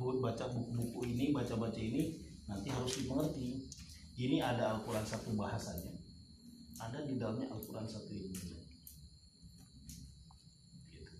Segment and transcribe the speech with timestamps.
[0.00, 2.16] bu- baca buku-buku ini baca-baca ini
[2.48, 3.68] nanti harus dimengerti
[4.16, 5.92] ini ada Al-Quran satu bahasanya
[6.80, 8.58] ada di dalamnya Al-Quran satu ilmunya
[10.90, 11.12] Gitu.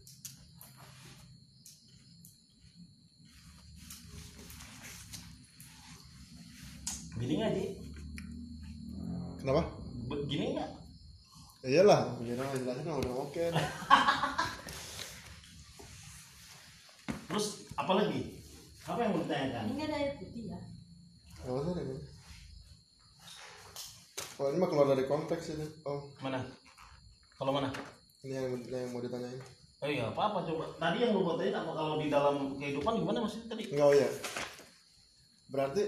[7.20, 7.64] Gini nggak Ji?
[9.40, 9.62] Kenapa?
[10.08, 10.70] Begini nggak?
[11.60, 13.44] Ya iyalah, penjara jelasin mah udah oke.
[17.28, 18.39] Terus apa lagi?
[18.90, 19.62] Apa yang mau ditanyakan?
[19.68, 20.58] Ini ada air putih ya.
[21.40, 21.86] Gak usah deh.
[24.34, 25.66] Oh ini mah keluar dari konteks ini.
[25.84, 26.40] Oh Mana?
[27.36, 27.68] Kalau mana?
[28.20, 29.40] ini yang, yang mau ditanyain.
[29.80, 30.64] Oh iya, apa apa coba.
[30.76, 33.64] Tadi yang lu katain apa kalau di dalam kehidupan gimana maksudnya tadi?
[33.70, 34.08] Enggak oh ya.
[35.48, 35.82] Berarti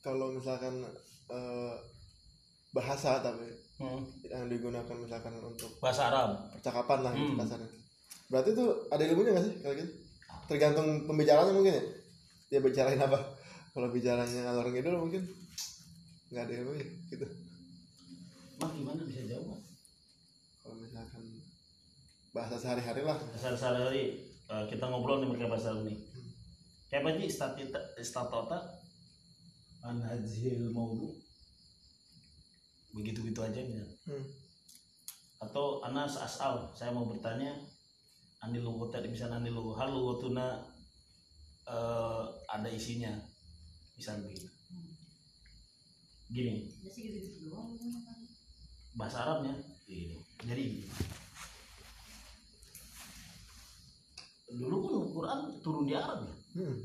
[0.00, 0.82] kalau misalkan
[1.28, 1.74] eh,
[2.72, 3.98] bahasa tapi Hmm.
[4.22, 6.38] yang digunakan misalkan untuk Bahasa Arab.
[6.54, 7.40] percakapan lah gitu Hmm.
[7.40, 7.70] kasarnya.
[8.30, 9.90] Berarti itu ada ilmunya nggak sih kayak gitu?
[10.46, 11.84] Tergantung pembicaranya mungkin ya.
[12.52, 13.16] Dia bicarain apa?
[13.72, 15.24] Kalau bicaranya ngalor ngidul mungkin
[16.28, 17.24] nggak ada ilmunya gitu.
[18.60, 19.56] Mah gimana bisa jawab?
[20.60, 21.24] Kalau misalkan
[22.36, 23.16] bahasa sehari-hari lah.
[23.16, 25.96] Bahasa sehari eh, kita ngobrol nih pakai bahasa Arab nih.
[26.92, 28.58] Kayak apa sih statita statota
[29.80, 31.08] anhajil maudu
[32.92, 33.84] begitu gitu aja ya.
[34.12, 34.28] Hmm.
[35.40, 37.56] Atau anas asal saya mau bertanya
[38.44, 39.72] andi lugu tadi misalnya andi lugu
[41.64, 43.12] eh, ada isinya
[43.94, 44.48] misalnya begitu
[46.28, 47.68] gini Biasa gitu-gitu doang.
[48.94, 50.16] bahasa Arabnya Iya.
[50.42, 50.88] jadi gini.
[54.52, 56.76] dulu kan Quran turun di Arab ya Hmm.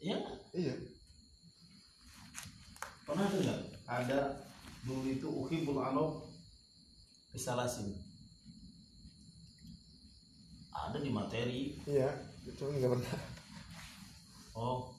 [0.00, 0.18] ya
[0.52, 0.74] Iya.
[3.02, 4.20] pernah tuh nggak ada
[4.80, 6.22] dulu itu uhibul Arab
[7.30, 7.98] risalasin
[10.70, 12.10] ada di materi Iya.
[12.46, 13.18] Itu nggak pernah.
[14.56, 14.92] oh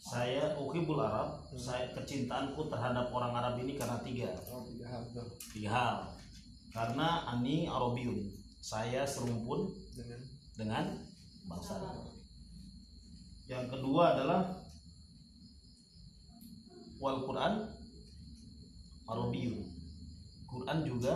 [0.00, 4.34] saya uhibul Arab saya kecintaanku terhadap orang Arab ini karena tiga.
[4.50, 5.26] Oh tiga hal tuh.
[5.54, 5.96] Tiga hal.
[6.74, 10.20] Karena ani Arabiun saya serumpun dengan?
[10.58, 10.84] dengan
[11.46, 12.10] bangsa Arab.
[13.46, 14.42] Yang kedua adalah
[16.98, 17.54] wal Quran
[19.06, 19.62] Arabiun.
[20.50, 21.14] Quran juga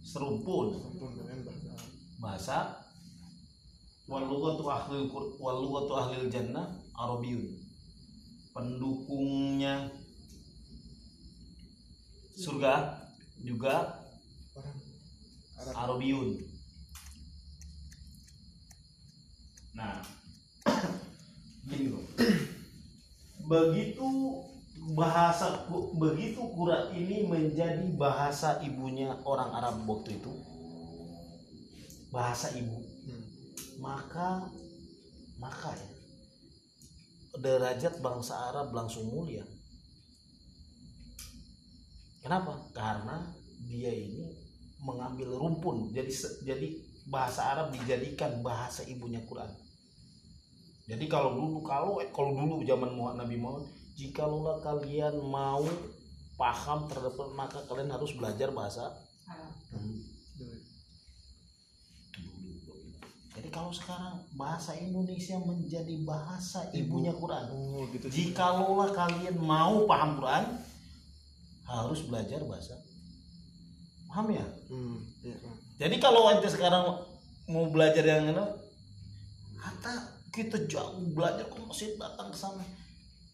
[0.00, 0.80] serumpun.
[0.80, 1.90] Sempurna dengan bahasa Arab.
[2.18, 2.58] bahasa
[4.10, 5.98] wal lughatu ahlil Qur- wal lughatu
[6.28, 6.66] jannah
[6.98, 7.58] Arabiun.
[8.52, 9.88] Pendukungnya
[12.36, 13.00] surga
[13.40, 14.02] juga
[14.54, 14.78] orang
[15.56, 15.74] Arab.
[15.76, 16.30] Arabiun.
[19.72, 20.04] Nah,
[21.64, 22.04] gini loh.
[23.48, 24.08] Begitu
[24.92, 25.64] bahasa
[25.96, 30.32] begitu Quran ini menjadi bahasa ibunya orang Arab waktu itu,
[32.12, 32.81] bahasa ibu.
[33.82, 34.46] Maka
[35.42, 35.90] maka ya
[37.42, 39.42] derajat bangsa Arab langsung mulia.
[42.22, 42.54] Kenapa?
[42.70, 43.18] Karena
[43.66, 44.30] dia ini
[44.84, 45.90] mengambil rumpun.
[45.90, 46.12] Jadi
[46.46, 46.68] jadi
[47.08, 49.50] bahasa Arab dijadikan bahasa ibunya Quran.
[50.86, 53.66] Jadi kalau dulu kalau kalau dulu zaman Muhammad Nabi Muhammad,
[53.98, 55.66] jikalau kalian mau
[56.38, 59.02] paham terhadap maka kalian harus belajar bahasa Arab.
[59.72, 60.11] Jadi
[63.52, 67.44] kalau sekarang bahasa Indonesia menjadi bahasa ibunya Quran.
[67.52, 68.08] Oh gitu.
[68.08, 70.44] Jikalau kalian mau paham Quran,
[71.68, 72.74] harus belajar bahasa.
[74.08, 74.46] Paham ya?
[74.72, 74.98] Hmm.
[75.20, 75.36] Iya.
[75.84, 76.96] Jadi kalau anda sekarang
[77.52, 78.44] mau belajar yang ini,
[79.60, 79.92] kata
[80.32, 82.64] kita jauh belajar kok masih datang ke sana.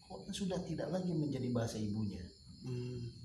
[0.05, 2.21] Quran sudah tidak lagi menjadi bahasa ibunya.
[2.67, 3.18] Hmm.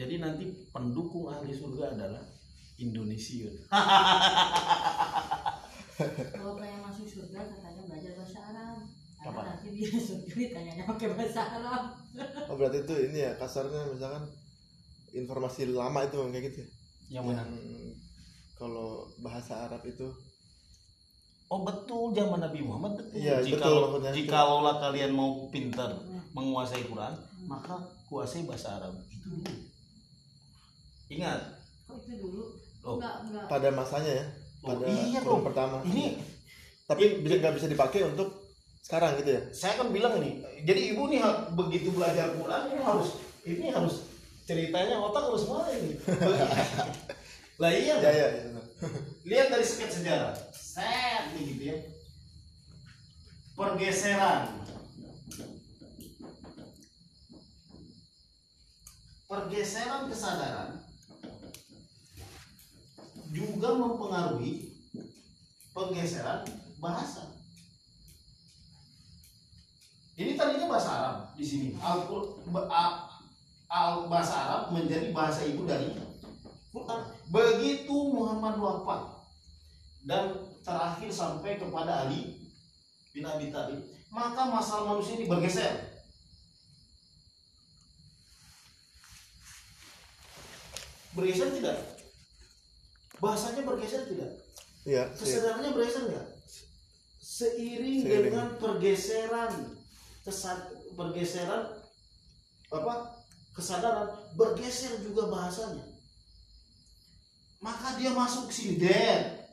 [0.00, 2.24] Jadi nanti pendukung ahli surga adalah
[2.80, 3.52] Indonesia.
[6.32, 8.80] Kalau pengen masuk surga katanya belajar bahasa Arab.
[9.20, 9.44] Kapan?
[9.52, 11.82] nanti dia surga ditanyanya pakai bahasa Arab.
[12.48, 14.24] Oh berarti itu ini ya kasarnya misalkan
[15.12, 16.68] informasi lama itu kayak gitu ya.
[17.20, 17.44] Yang mana?
[18.56, 20.08] kalau bahasa Arab itu
[21.50, 23.26] Oh betul zaman Nabi Muhammad betul.
[23.26, 25.98] Iya, jika betul, kalian mau pintar
[26.30, 27.10] menguasai Quran,
[27.50, 27.74] maka
[28.06, 28.94] kuasai bahasa Arab.
[29.10, 29.69] Itu dulu.
[31.10, 31.40] Ingat,
[31.84, 32.42] Kok itu dulu?
[32.80, 32.96] Oh.
[32.96, 33.44] Enggak, enggak.
[33.50, 34.26] pada masanya ya.
[34.62, 35.46] Oh, Pada iya kurun dong.
[35.50, 35.76] pertama.
[35.84, 36.20] ini
[36.86, 38.28] Tapi bisa nggak bisa dipakai untuk
[38.80, 39.42] sekarang gitu ya?
[39.50, 40.38] saya kan bilang nih.
[40.64, 41.20] Jadi ibu nih
[41.52, 43.08] begitu belajar Quran ini harus
[43.42, 43.94] ini harus
[44.42, 45.94] ceritanya otak harus mulai nih.
[47.60, 48.26] lah iya, Ya ya.
[48.30, 48.62] ya.
[49.28, 50.32] lihat dari seket sejarah.
[50.50, 51.76] Set nih gitu ya.
[53.52, 54.40] Pergeseran.
[59.24, 60.70] Pergeseran kesadaran
[63.30, 64.74] juga mempengaruhi
[65.70, 66.42] pergeseran
[66.82, 67.30] bahasa.
[70.18, 71.68] Ini tadinya bahasa Arab di sini.
[71.80, 72.04] Al,
[73.70, 75.96] al bahasa Arab menjadi bahasa ibu dari
[76.74, 77.00] Quran.
[77.30, 79.24] Begitu Muhammad wafat
[80.04, 82.36] dan terakhir sampai kepada Ali
[83.14, 83.80] bin Abi Thalib,
[84.10, 86.02] maka masalah manusia ini bergeser.
[91.16, 91.99] Bergeser tidak?
[93.20, 94.32] Bahasanya bergeser tidak?
[94.88, 95.04] Iya.
[95.08, 95.16] iya.
[95.16, 96.28] Kesadarannya bergeser enggak?
[97.20, 98.24] Seiring, Seiring.
[98.26, 99.80] dengan pergeseran
[100.20, 100.60] kesad
[100.92, 101.80] pergeseran
[102.70, 102.94] apa
[103.56, 105.84] kesadaran bergeser juga bahasanya
[107.64, 109.48] maka dia masuk ke sini der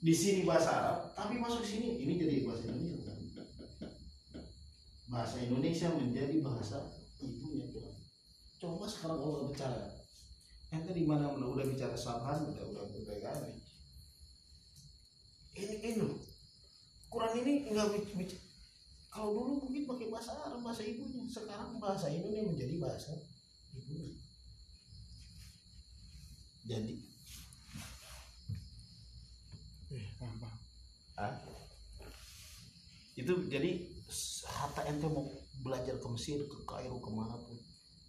[0.00, 3.12] di sini bahasa Arab tapi masuk ke sini ini jadi bahasa Indonesia
[5.06, 6.76] bahasa Indonesia menjadi bahasa
[7.22, 7.96] ibunya Quran
[8.58, 9.95] coba sekarang Allah bicara
[10.74, 13.36] ente di mana mana udah bicara sabahan udah udah udah gak
[15.56, 16.20] ini ini loh.
[17.08, 18.44] Quran ini nggak bic- bic-
[19.08, 21.24] kalau dulu mungkin pakai bahasa Arab bahasa ibunya.
[21.32, 23.16] Sekarang bahasa Indonesia menjadi bahasa
[23.72, 24.12] ibunya.
[26.68, 26.92] Jadi.
[29.96, 30.58] Eh, paham, paham.
[31.16, 31.32] ah,
[33.16, 33.70] itu jadi
[34.44, 35.24] hatta ente mau
[35.64, 37.56] belajar ke Mesir ke Kairo ke mana pun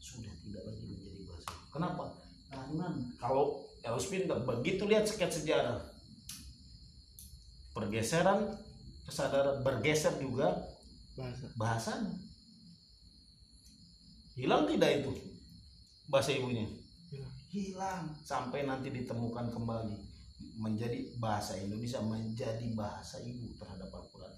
[0.04, 2.88] sudah tidak lagi menjadi bahasa kenapa karena
[3.20, 5.80] kalau harus pintar begitu lihat sekian sejarah.
[7.72, 8.58] Pergeseran
[9.08, 10.52] kesadaran bergeser juga.
[11.18, 11.50] Bahasa.
[11.58, 12.14] bahasanya
[14.38, 15.12] hilang tidak itu?
[16.14, 16.70] Bahasa ibunya?
[17.10, 17.34] Hilang.
[17.50, 18.04] hilang.
[18.22, 19.98] Sampai nanti ditemukan kembali.
[20.62, 24.34] Menjadi bahasa Indonesia menjadi bahasa ibu terhadap Al-Quran.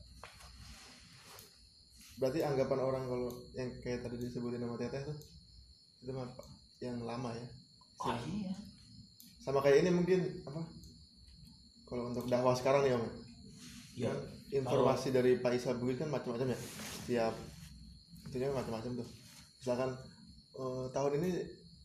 [2.19, 5.19] Berarti anggapan orang kalau yang kayak tadi disebutin nama teteh tuh
[5.99, 6.47] itu Pak,
[6.79, 7.47] yang lama ya.
[7.99, 8.53] Oh iya
[9.39, 10.61] Sama kayak ini mungkin apa?
[11.85, 13.05] Kalau untuk dakwah sekarang nih Om.
[13.97, 14.19] ya Kan
[14.49, 16.59] informasi dari Pak Isa Bugis kan macam-macam ya.
[17.01, 17.33] Setiap
[18.29, 19.07] itunya macam-macam tuh.
[19.59, 19.89] Misalkan
[20.55, 21.29] eh, tahun ini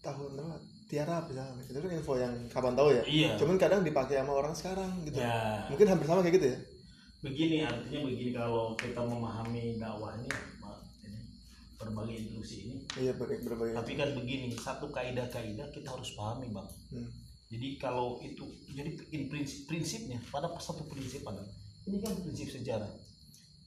[0.01, 0.57] tahun apa?
[0.85, 1.57] Tiara misalkan.
[1.65, 3.03] Itu kan info yang kapan tahu ya.
[3.09, 5.17] iya Cuman kadang dipakai sama orang sekarang gitu.
[5.17, 6.59] ya Mungkin hampir sama kayak gitu ya.
[7.25, 10.29] begini artinya begini kalau kita memahami dakwah ini,
[11.85, 12.77] berbagai instruksi ini.
[12.97, 13.77] Iya ber- berbagai.
[13.77, 16.69] tapi kan begini satu kaidah-kaidah kita harus pahami bang.
[16.97, 17.09] Hmm.
[17.53, 18.43] jadi kalau itu
[18.73, 21.45] jadi ini prinsip prinsipnya pada satu prinsip ada
[21.85, 22.89] ini kan prinsip sejarah.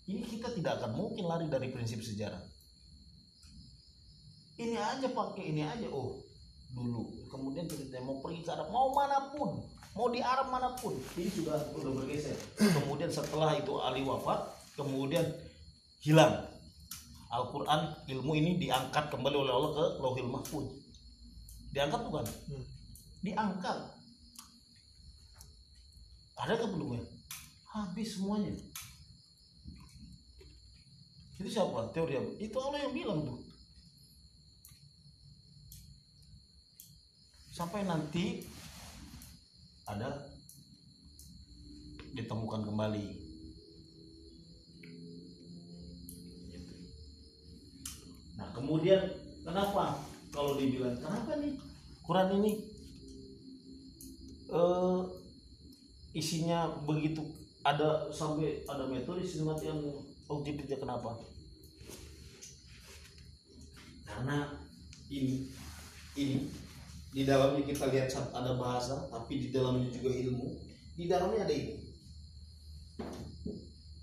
[0.08, 2.40] Ini kita tidak akan mungkin lari dari prinsip sejarah.
[4.58, 5.88] Ini aja pakai ini aja.
[5.94, 6.18] Oh
[6.74, 9.56] dulu kemudian kita mau pergi ke Arab mau mana pun
[9.96, 10.94] mau di Arab mana pun.
[11.18, 12.38] Ini sudah sudah bergeser.
[12.60, 14.46] Kemudian setelah itu Ali wafat
[14.78, 15.26] kemudian
[16.06, 16.46] hilang
[17.28, 20.68] Al-Quran ilmu ini diangkat kembali oleh Allah ke Lauhil Mahfuz.
[21.76, 22.26] Diangkat bukan?
[22.26, 22.66] Hmm.
[23.22, 23.78] diangkat.
[26.38, 27.04] Ada ke belum ya?
[27.74, 28.54] Habis semuanya.
[31.38, 31.92] Itu siapa?
[31.92, 32.32] Teori apa?
[32.40, 33.48] Itu Allah yang bilang tuh
[37.58, 38.46] sampai nanti
[39.90, 40.30] ada
[42.14, 43.17] ditemukan kembali
[48.38, 49.02] nah kemudian
[49.42, 50.06] kenapa?
[50.30, 51.58] Kalau dibilang kenapa nih?
[52.06, 52.52] Quran ini
[54.54, 55.00] eh,
[56.16, 57.26] isinya begitu
[57.68, 59.82] ada sampai ada metode simat yang
[60.32, 61.20] objektifnya kenapa?
[64.08, 64.56] Karena
[65.12, 65.52] ini
[66.16, 66.48] ini
[67.12, 70.48] di dalamnya kita lihat ada bahasa tapi di dalamnya juga ilmu.
[70.96, 71.76] Di dalamnya ada ini.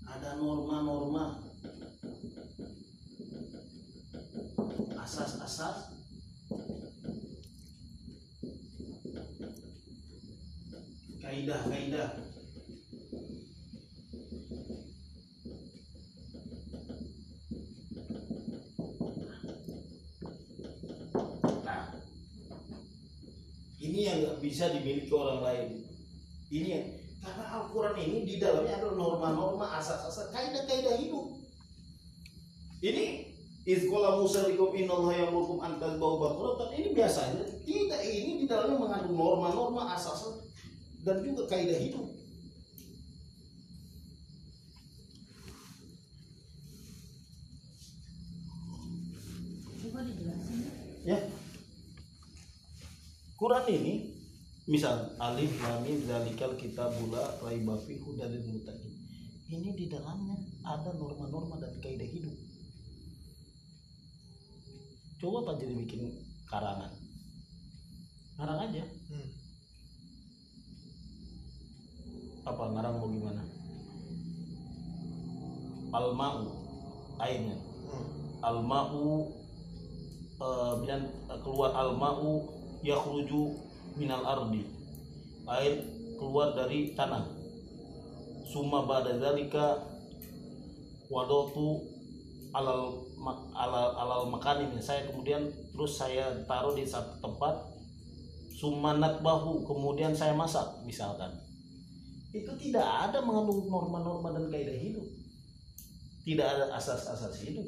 [0.05, 1.44] Ada norma-norma
[5.05, 5.93] asas-asas
[11.21, 12.09] kaidah-kaidah
[21.65, 21.89] Nah,
[23.81, 25.67] ini yang nggak bisa dimiliki orang lain.
[26.49, 26.85] Ini yang
[27.25, 31.41] karena Al-Quran ini di dalamnya ada norma-norma asas-asas kaidah-kaidah hidup.
[32.85, 33.24] Ini
[33.65, 38.77] Izkola Musa likum inallah yang mukum antas bau bakratan ini biasanya tidak ini di dalamnya
[38.77, 40.45] mengandung norma-norma asas
[41.01, 42.05] dan juga kaidah hidup.
[51.05, 51.17] Ya.
[53.41, 53.93] Quran ini
[54.69, 58.93] misal alif lam mim zalikal kitabula raiba fi hudal lil muttaqin.
[59.49, 62.44] Ini di dalamnya ada norma-norma dan kaidah hidup.
[65.25, 66.05] Coba Pak jadi bikin
[66.45, 66.93] karangan.
[68.37, 69.27] ngarang aja Hmm.
[72.45, 73.41] apa ngarang mau gimana
[75.95, 76.51] almau
[77.17, 78.05] airnya Hmm.
[78.43, 79.31] almau
[80.35, 82.51] eh, dan eh, keluar almau
[82.83, 83.55] yakhruju
[83.95, 84.67] minal ardi
[85.47, 85.79] air
[86.19, 87.23] keluar dari tanah
[88.51, 89.79] summa ba'da dzalika
[91.07, 91.87] wadotu
[92.51, 93.04] alal
[93.57, 97.75] alal alal makanin saya kemudian terus saya taruh di satu tempat
[98.55, 101.29] sumanat bahu kemudian saya masak misalkan.
[102.31, 105.07] Itu tidak ada mengandung norma-norma dan kaidah hidup.
[106.27, 107.67] Tidak ada asas-asas hidup.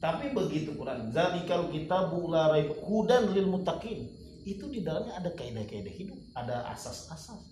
[0.00, 4.08] Tapi begitu Quran zalikal kitabu la raib hudan lil muttaqin.
[4.44, 7.44] Itu di dalamnya ada kaidah-kaidah hidup ada asas-asas.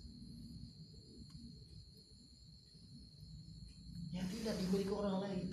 [4.09, 5.49] Yang tidak dimiliki orang lain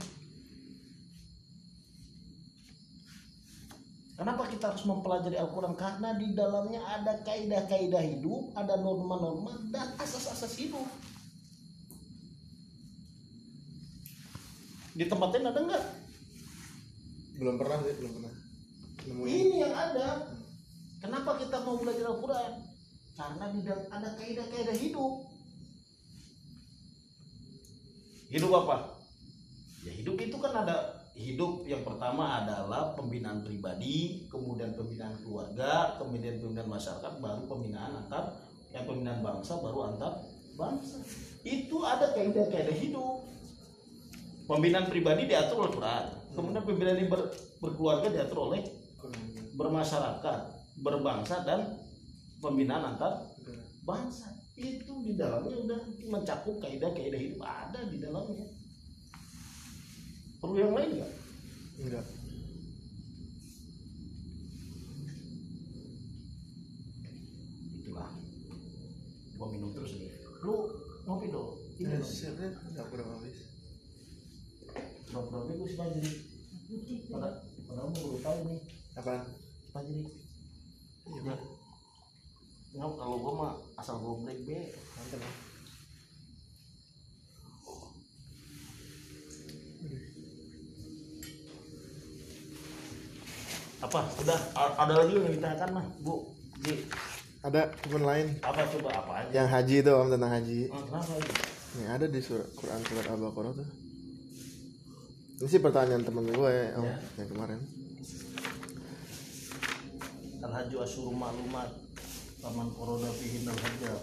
[4.16, 5.76] Kenapa kita harus mempelajari Al-Quran?
[5.76, 10.88] Karena di dalamnya ada kaidah-kaidah hidup, ada norma-norma, dan asas-asas hidup.
[14.96, 15.85] Di tempat lain ada nggak?
[17.37, 18.32] belum pernah sih belum pernah
[19.06, 20.08] nemuin Ini yang ada.
[21.04, 22.52] Kenapa kita mau belajar Al-Quran?
[23.12, 25.12] Karena di dalam ada kaidah-kaidah hidup.
[28.32, 28.96] Hidup apa?
[29.85, 36.37] Ya hidup itu kan ada hidup yang pertama adalah pembinaan pribadi, kemudian pembinaan keluarga, kemudian
[36.38, 38.37] pembinaan masyarakat, baru pembinaan antar
[38.70, 40.12] yang pembinaan bangsa, baru antar
[40.61, 41.00] bangsa.
[41.40, 43.25] Itu ada kaidah-kaidah hidup.
[44.46, 46.04] Pembinaan pribadi diatur oleh Quran.
[46.37, 47.32] Kemudian pembinaan ber-
[47.64, 48.61] berkeluarga diatur oleh
[49.56, 50.38] bermasyarakat,
[50.85, 51.80] berbangsa dan
[52.44, 53.25] pembinaan antar
[53.88, 54.37] bangsa.
[54.56, 55.80] Itu di dalamnya udah
[56.12, 58.55] mencakup kaidah-kaidah hidup ada di dalamnya.
[60.46, 61.12] Perlu yang lain nggak?
[61.82, 62.06] enggak
[67.82, 68.08] Itulah.
[69.34, 70.14] Gua minum terus nih.
[70.46, 70.70] Lu
[71.02, 71.58] ngopi dong.
[71.82, 73.42] Ini Eh, siapa enggak kurang habis
[75.10, 76.12] Bro-bro gue sih jadi.
[77.10, 77.34] Padahal
[77.66, 78.60] padahal mau baru tahu nih.
[78.94, 79.22] apaan
[79.74, 80.04] Apa jadi?
[81.10, 81.34] iya Ya.
[82.76, 84.78] Nggak, kalau gua mah asal goblek be.
[84.94, 85.45] mantap
[93.85, 94.00] Apa?
[94.25, 96.33] Udah ada lagi yang ditanyakan mah, Bu.
[96.64, 96.73] Di
[97.47, 99.30] ada teman lain apa coba apa aja?
[99.30, 101.33] yang haji itu om tentang haji Oh, kenapa itu?
[101.78, 103.68] Ini ada di surat Quran surat Al-Baqarah tuh.
[105.37, 106.97] Ini sih pertanyaan temen gue om, Ya.
[107.23, 107.61] yang kemarin.
[110.42, 111.71] Al haju asyuru maklumat
[112.38, 113.95] Taman koroda fihin al hajja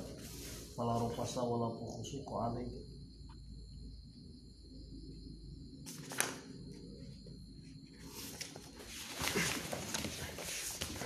[0.74, 2.68] Fala rufasa wala fuhusuqa alaih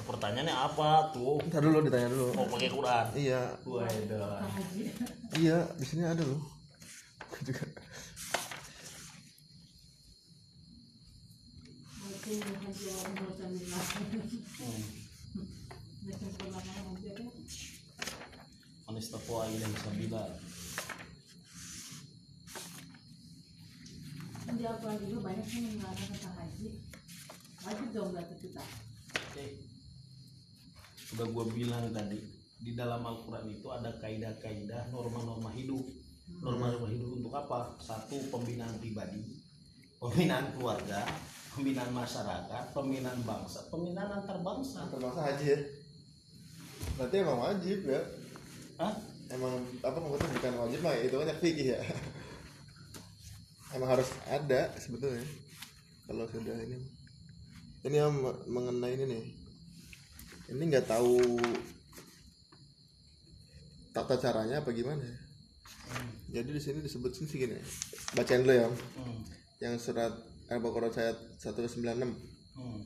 [0.07, 1.35] Pertanyaannya apa tuh?
[1.51, 2.31] Ntar dulu ditanya dulu.
[2.31, 3.05] Mau pakai Quran?
[3.11, 4.39] Iya, Waduh.
[4.39, 4.81] haji
[5.35, 6.39] iya di sini ada loh.
[7.43, 7.67] Juga.
[12.07, 12.87] haji
[14.63, 14.83] Hmm.
[16.07, 17.11] haji
[18.87, 19.51] Anistafa
[19.83, 20.23] sabila.
[25.19, 26.67] banyak yang mengatakan tentang haji
[27.67, 28.63] wajib dong berarti kita
[29.27, 29.66] Oke.
[31.17, 32.21] Sudah gua bilang tadi
[32.61, 35.81] di dalam Al-Quran itu ada kaidah-kaidah norma-norma hidup.
[36.45, 37.73] Norma-norma hidup untuk apa?
[37.81, 39.25] Satu pembinaan pribadi,
[39.97, 41.09] pembinaan keluarga,
[41.57, 44.85] pembinaan masyarakat, pembinaan bangsa, pembinaan antar bangsa.
[44.93, 45.59] Termasuk haji ya.
[47.01, 48.01] Berarti emang wajib ya.
[48.77, 48.93] Hah?
[49.33, 51.81] Emang apa maksudnya bukan wajib mah itu kan fikih ya.
[53.73, 55.25] Emang harus ada sebetulnya.
[56.05, 56.77] Kalau sudah ini.
[57.89, 58.13] Ini yang
[58.45, 59.23] mengenai ini nih.
[60.47, 61.19] Ini nggak tahu
[63.91, 65.17] tata caranya apa gimana ya.
[66.39, 67.55] Jadi di sini disebut sini sih gini.
[68.15, 68.67] Bacain dulu ya.
[68.67, 69.19] Hmm.
[69.59, 70.13] Yang surat
[70.47, 72.81] Al-Baqarah ayat 196 Hmm.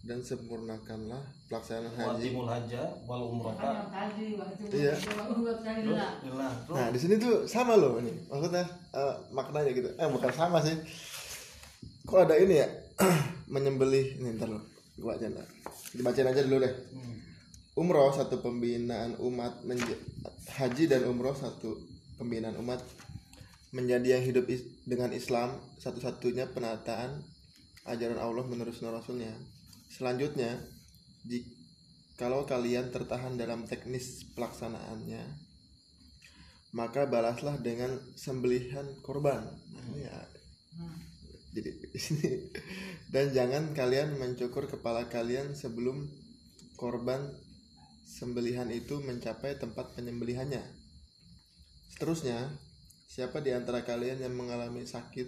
[0.00, 1.20] dan sempurnakanlah
[1.52, 2.32] pelaksanaan haji.
[2.32, 4.96] Watimul haja wal waktu Iya.
[6.72, 8.08] Nah, di sini tuh sama loh ini.
[8.32, 8.64] Maksudnya
[8.96, 9.92] eh, maknanya gitu.
[9.92, 10.72] Eh, bukan sama sih.
[12.08, 12.68] Kok ada ini ya?
[13.52, 14.64] Menyembelih ini ntar loh.
[14.96, 15.44] Gua aja ntar.
[15.94, 16.74] Dibacain aja dulu deh.
[16.94, 17.16] Hmm.
[17.78, 19.62] Umroh satu pembinaan umat
[20.58, 21.78] haji dan umroh satu
[22.18, 22.82] pembinaan umat
[23.70, 27.22] menjadi yang hidup is- dengan Islam satu-satunya penataan
[27.86, 29.32] ajaran Allah menurut sunnah Rasulnya.
[29.90, 30.58] Selanjutnya,
[32.20, 35.24] kalau kalian tertahan dalam teknis pelaksanaannya,
[36.76, 39.40] maka balaslah dengan sembelihan korban.
[39.72, 40.18] Nah, ya.
[41.50, 42.30] Jadi di sini
[43.10, 46.06] dan jangan kalian mencukur kepala kalian sebelum
[46.78, 47.18] korban
[48.06, 50.62] sembelihan itu mencapai tempat penyembelihannya.
[51.90, 52.38] Seterusnya,
[53.10, 55.26] siapa di antara kalian yang mengalami sakit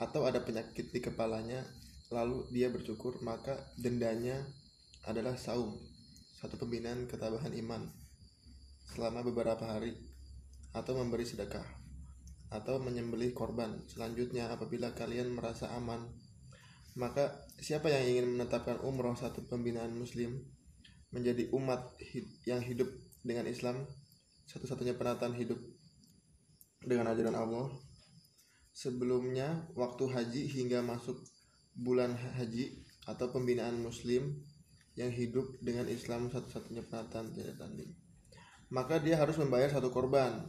[0.00, 1.60] atau ada penyakit di kepalanya,
[2.08, 4.40] lalu dia bercukur, maka dendanya
[5.04, 5.76] adalah saum,
[6.40, 7.84] satu pembinaan ketabahan iman
[8.90, 9.94] selama beberapa hari,
[10.74, 11.64] atau memberi sedekah,
[12.50, 13.78] atau menyembelih korban.
[13.86, 16.10] Selanjutnya, apabila kalian merasa aman,
[16.98, 20.42] maka siapa yang ingin menetapkan umroh satu pembinaan muslim
[21.14, 21.94] menjadi umat
[22.46, 22.90] yang hidup
[23.22, 23.86] dengan Islam,
[24.50, 25.58] satu-satunya penataan hidup
[26.82, 27.70] dengan ajaran Allah.
[28.74, 31.18] Sebelumnya, waktu haji hingga masuk
[31.78, 34.42] bulan haji atau pembinaan muslim
[34.98, 37.94] yang hidup dengan Islam satu-satunya penataan tidak tanding.
[38.70, 40.46] Maka dia harus membayar satu korban.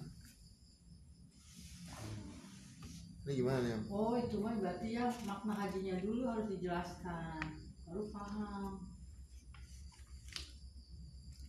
[3.21, 3.71] Ini gimana nih?
[3.71, 3.83] Om?
[3.87, 7.41] Oh itu mah berarti ya makna hajinya dulu harus dijelaskan
[7.83, 8.71] baru paham.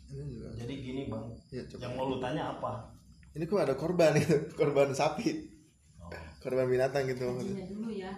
[0.06, 0.48] Ini juga.
[0.54, 1.80] jadi gini bang Ya, coba.
[1.80, 2.92] yang mau lu tanya apa
[3.32, 5.48] Ini kok ada korban gitu, korban sapi,
[5.96, 6.12] Oh.
[6.38, 7.56] korban binatang gitu maksudnya.
[7.56, 8.12] Hajinya dulu ya.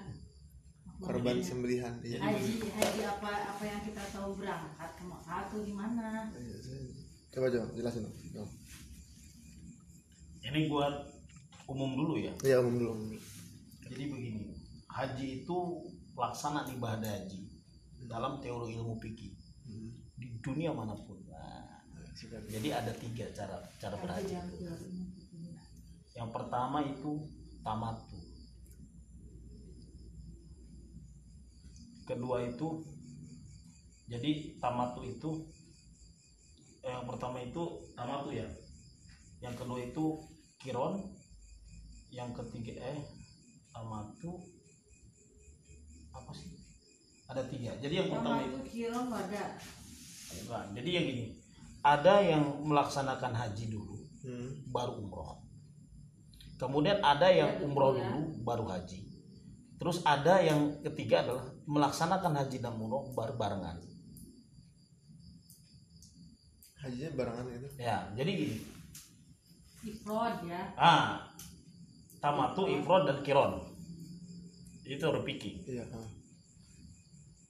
[0.90, 1.46] Makna Korban hajinya.
[1.46, 1.94] sembelihan.
[2.02, 2.18] Iya.
[2.18, 6.06] Haji haji apa apa yang kita tahu berangkat ke Mekah atau gimana?
[6.32, 6.94] Iya, saya-
[7.30, 8.02] Coba coba jelasin.
[8.34, 8.50] Om.
[10.44, 10.94] ini buat
[11.64, 12.90] umum dulu ya Iya umum dulu.
[12.92, 13.22] umum dulu.
[13.84, 14.46] Jadi begini
[14.88, 15.58] haji itu
[16.14, 17.40] pelaksanaan ibadah haji
[18.06, 19.32] dalam teori ilmu fikih
[19.64, 19.96] Hmm.
[20.20, 21.80] di dunia mana pun nah,
[22.52, 24.56] jadi ada tiga cara cara Haji berhaji yang itu.
[24.60, 24.88] teori.
[26.12, 27.24] yang pertama itu
[27.64, 28.20] tamatu
[32.04, 32.84] kedua itu
[34.04, 35.30] jadi tamatu itu
[36.84, 37.64] eh, yang pertama itu
[37.96, 38.44] tamatu ya
[39.40, 40.20] yang kedua itu
[40.60, 41.00] kiron
[42.12, 43.00] yang ketiga eh
[43.74, 44.32] tamatu
[46.14, 46.54] apa sih
[47.26, 49.44] ada tiga jadi yang pertama itu itu kira ada.
[50.40, 51.24] bukan jadi yang gini
[51.82, 53.94] ada yang melaksanakan haji dulu
[54.24, 54.48] Hmm.
[54.72, 55.36] baru umroh.
[56.56, 58.08] Kemudian ada yang Ya, umroh ya.
[58.08, 59.04] dulu baru haji.
[59.76, 63.76] Terus ada yang ketiga adalah melaksanakan haji dan umroh baru barengan.
[66.80, 67.68] Hajinya barengan gitu.
[67.76, 68.56] Ya, jadi gini.
[69.84, 70.72] Ifrod ya.
[70.80, 71.28] Ah,
[72.20, 73.60] tamatu, ifrod dan kiron.
[74.84, 75.64] Itu pikir.
[75.64, 75.84] Iya.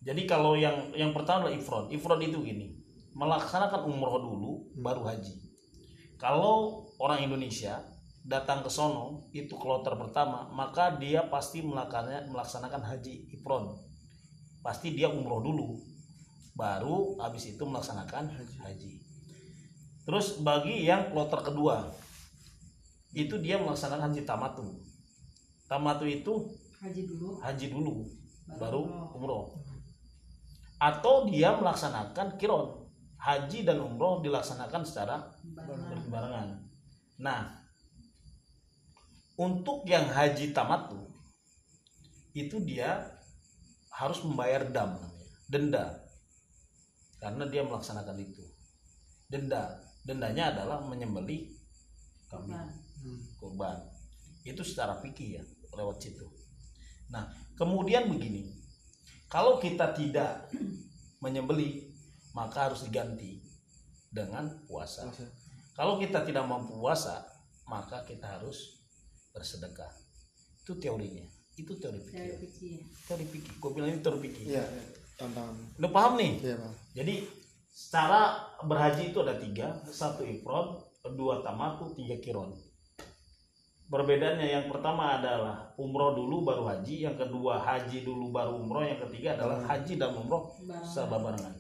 [0.05, 1.90] Jadi kalau yang yang pertama adalah ifrod.
[1.90, 2.77] Ifrod itu gini,
[3.16, 5.35] melaksanakan umroh dulu baru haji.
[6.20, 7.83] Kalau orang Indonesia
[8.25, 13.81] datang ke sono itu kloter pertama, maka dia pasti melaksanakan melaksanakan haji ifrod.
[14.64, 15.77] Pasti dia umroh dulu,
[16.57, 18.33] baru habis itu melaksanakan
[18.64, 18.92] haji.
[20.05, 21.88] Terus bagi yang kloter kedua,
[23.16, 24.68] itu dia melaksanakan haji tamatu.
[25.64, 26.53] Tamatu itu
[26.85, 27.29] Haji dulu.
[27.40, 27.94] haji dulu,
[28.61, 29.16] baru umroh.
[29.16, 29.44] umroh.
[30.77, 32.85] Atau dia melaksanakan kiron.
[33.16, 35.97] Haji dan umroh dilaksanakan secara Barengan.
[36.05, 36.49] berbarengan.
[37.25, 37.64] Nah
[39.40, 41.09] untuk yang haji tamat tuh
[42.37, 43.16] itu dia
[43.88, 45.01] harus membayar dam
[45.49, 46.05] denda.
[47.16, 48.44] Karena dia melaksanakan itu.
[49.33, 49.81] Denda.
[50.05, 51.49] Dendanya adalah menyembelih
[52.29, 52.61] kambing
[53.40, 53.79] kurban
[54.44, 55.42] itu secara fikih ya
[55.73, 56.25] lewat situ
[57.11, 58.53] nah kemudian begini
[59.29, 60.49] kalau kita tidak
[61.19, 61.88] menyembelih
[62.33, 63.40] maka harus diganti
[64.11, 65.27] dengan puasa Puasa.
[65.75, 67.25] kalau kita tidak mampu puasa
[67.67, 68.85] maka kita harus
[69.33, 69.90] bersedekah
[70.62, 72.83] itu teorinya itu teori fikih.
[73.07, 74.64] teori fikih gue bilang ini teori fikih Iya.
[74.67, 74.85] iya.
[75.14, 75.55] Tantangan.
[75.79, 76.75] udah paham nih Iya bang.
[76.99, 77.14] jadi
[77.75, 78.21] secara
[78.62, 80.79] berhaji itu ada tiga, satu ifrod,
[81.19, 82.55] dua tamatu, tiga kiron.
[83.85, 88.97] Perbedaannya yang pertama adalah umroh dulu baru haji, yang kedua haji dulu baru umroh, yang
[89.09, 90.88] ketiga adalah haji dan umroh Barengan.
[90.88, 91.55] sebarengan.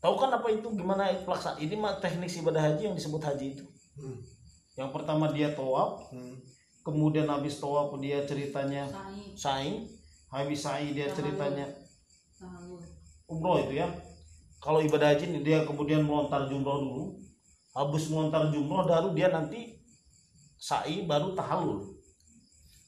[0.00, 1.60] Tahu kan apa itu gimana pelaksanaan?
[1.60, 3.64] Ini mah teknik ibadah haji yang disebut haji itu.
[4.00, 4.18] Hmm.
[4.76, 6.36] Yang pertama dia tawaf, Hmm.
[6.84, 9.34] kemudian habis tawaf dia ceritanya Sa'i.
[9.34, 9.72] sa'i,
[10.30, 11.66] habis sa'i dia ceritanya
[13.26, 13.90] umroh itu ya
[14.62, 17.04] kalau ibadah haji ini dia kemudian melontar jumroh dulu
[17.76, 19.76] habis melontar jumroh baru dia nanti
[20.56, 21.84] sa'i baru tahallul.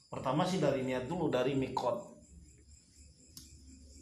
[0.09, 2.17] Pertama sih dari niat dulu dari mikot.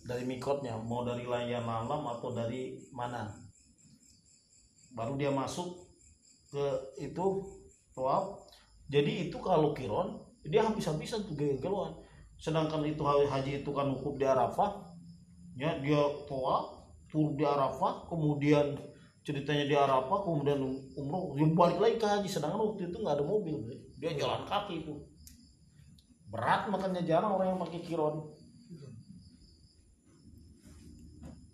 [0.07, 3.27] Dari mikotnya mau dari layar malam atau dari mana.
[4.95, 5.87] Baru dia masuk
[6.47, 6.65] ke
[7.03, 7.43] itu
[7.91, 8.47] tawaf
[8.87, 11.91] jadi itu kalau kiron dia habis-habisan tuh geluan
[12.39, 14.95] sedangkan itu haji itu kan wukuf di Arafah
[15.59, 18.79] ya dia tawaf tur di Arafah kemudian
[19.27, 20.63] ceritanya di Arafah kemudian
[20.95, 22.29] umroh dia balik lagi ke haji.
[22.31, 23.59] Sedangkan waktu itu nggak ada mobil
[23.99, 24.95] dia jalan kaki itu.
[26.31, 28.23] Berat makanya jarang orang yang pakai kiron.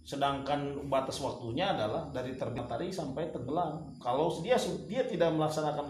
[0.05, 3.89] Sedangkan batas waktunya adalah dari terbit matahari sampai tenggelam.
[3.97, 5.89] Kalau dia dia tidak melaksanakan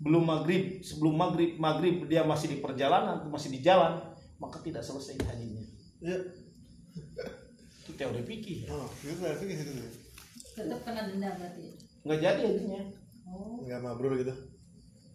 [0.00, 4.00] belum maghrib sebelum maghrib maghrib dia masih di perjalanan masih di jalan
[4.40, 5.60] maka tidak selesai hajinya.
[6.00, 6.16] Ya.
[7.84, 8.24] Itu teori
[8.72, 10.07] oh itu berarti gitu tuh
[10.58, 11.64] tetap kena denda berarti
[12.02, 12.82] nggak jadi hajinya
[13.30, 14.34] oh nggak mabrur gitu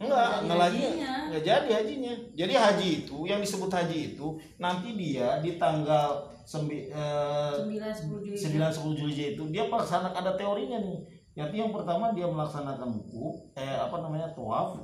[0.03, 0.81] Enggak, jadi enggak lagi.
[1.29, 2.13] Enggak jadi hajinya.
[2.35, 4.27] Jadi haji itu yang disebut haji itu
[4.59, 10.19] nanti dia di tanggal sembi, eh, sembilan sepuluh Juli 9 10 Juli itu dia melaksanakan
[10.19, 10.99] ada teorinya nih.
[11.33, 14.29] Yaitu yang pertama dia melaksanakan wukuf, eh apa namanya?
[14.35, 14.77] tawaf.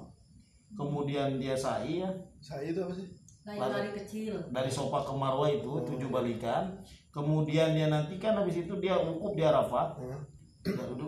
[0.73, 3.09] Kemudian dia sa'i ya, saya itu apa sih
[3.57, 6.77] lari-lari kecil dari Sofa ke Marwah itu tujuh balikan.
[7.09, 9.97] Kemudian dia nanti kan habis itu dia wukuf di Arafah.
[9.97, 10.21] Hmm.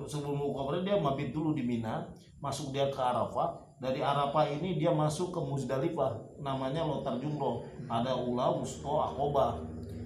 [0.07, 2.09] Sebelum wukuf dia mabit dulu di Mina,
[2.41, 3.59] masuk dia ke Arafah.
[3.81, 7.65] Dari Arafah ini dia masuk ke Muzdalifah, namanya Lotar Jumroh.
[7.89, 9.57] Ada Ula, Wusto, Akobah.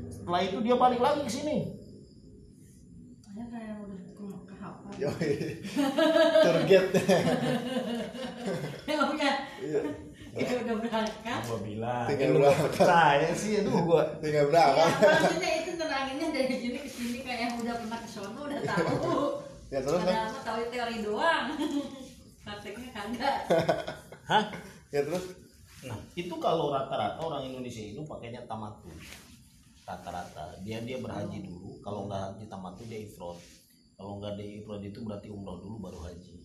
[0.08, 1.58] Setelah itu dia balik lagi ke sini.
[4.96, 5.12] Udah
[6.46, 6.86] target
[8.88, 9.82] Emangnya iya
[10.52, 12.68] ya udah berangkat Gua bilang, Tinggal berangkat.
[12.76, 14.04] percaya sih, aduh gua.
[14.20, 18.40] tinggal ya berangkat maksudnya itu teranginnya dari sini ke sini kayak udah pernah ke sono
[18.44, 19.35] udah tahu
[19.76, 21.46] ya terus kan tahu teori doang
[22.48, 23.38] prakteknya kagak
[24.32, 24.44] Hah?
[24.96, 25.46] ya terus
[25.86, 28.90] Nah, itu kalau rata-rata orang Indonesia itu pakainya tamatu.
[29.86, 30.58] Rata-rata.
[30.66, 31.78] Dia dia berhaji dulu.
[31.86, 33.38] Kalau nggak haji tamatu dia ifrod.
[33.94, 36.42] Kalau nggak dia ifrod itu berarti umroh dulu baru haji.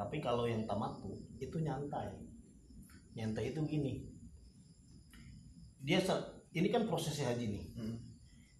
[0.00, 2.08] Tapi kalau yang tamatu itu nyantai.
[3.12, 4.08] Nyantai itu gini.
[5.84, 6.00] Dia
[6.56, 7.64] ini kan prosesnya haji nih.
[7.76, 7.96] Hmm.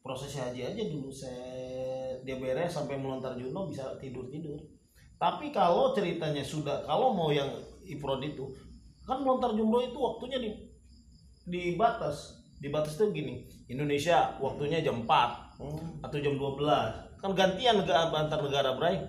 [0.00, 1.12] Prosesnya haji aja dulu.
[1.12, 4.56] Saya dia beres sampai melontar juno bisa tidur tidur.
[5.20, 7.48] Tapi kalau ceritanya sudah kalau mau yang
[7.84, 8.48] ifrod itu
[9.04, 10.50] kan melontar jumroh itu waktunya di
[11.44, 12.40] di batas.
[12.60, 18.08] Di batas itu gini Indonesia waktunya jam 4 oh atau jam 12 kan gantian negara
[18.08, 19.00] antar negara bray.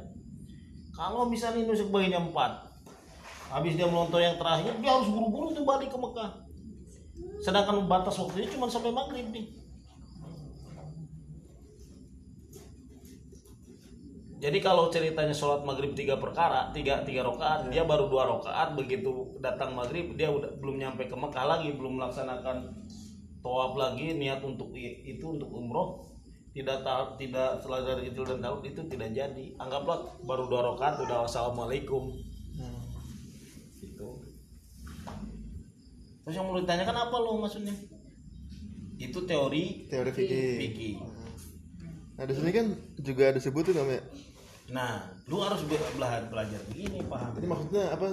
[0.91, 2.71] Kalau misalnya Indonesia bagian jam 4
[3.51, 6.31] habis dia melontar yang terakhir dia harus buru-buru tuh balik ke Mekah.
[7.43, 9.60] Sedangkan batas waktunya cuma sampai maghrib nih
[14.41, 19.37] Jadi kalau ceritanya sholat maghrib tiga perkara, tiga tiga rokaat, dia baru dua rokaat begitu
[19.37, 22.73] datang maghrib dia udah belum nyampe ke Mekah lagi, belum melaksanakan
[23.45, 26.09] tawaf lagi niat untuk itu untuk umroh
[26.57, 29.45] tidak ta- tidak setelah dari itu dan tahun itu tidak jadi.
[29.61, 32.09] Anggaplah baru dua rokaat udah wassalamualaikum
[32.51, 32.81] Hmm.
[33.77, 34.25] gitu.
[36.25, 37.77] Terus yang mau ditanyakan apa lo maksudnya
[38.97, 40.57] itu teori teori fikih.
[40.59, 40.95] Fikih.
[42.17, 42.65] Nah di sini kan
[43.01, 44.03] juga disebut tuh namanya
[44.71, 47.35] nah lu harus be- belajar belajar begini paham?
[47.35, 48.07] Ini maksudnya apa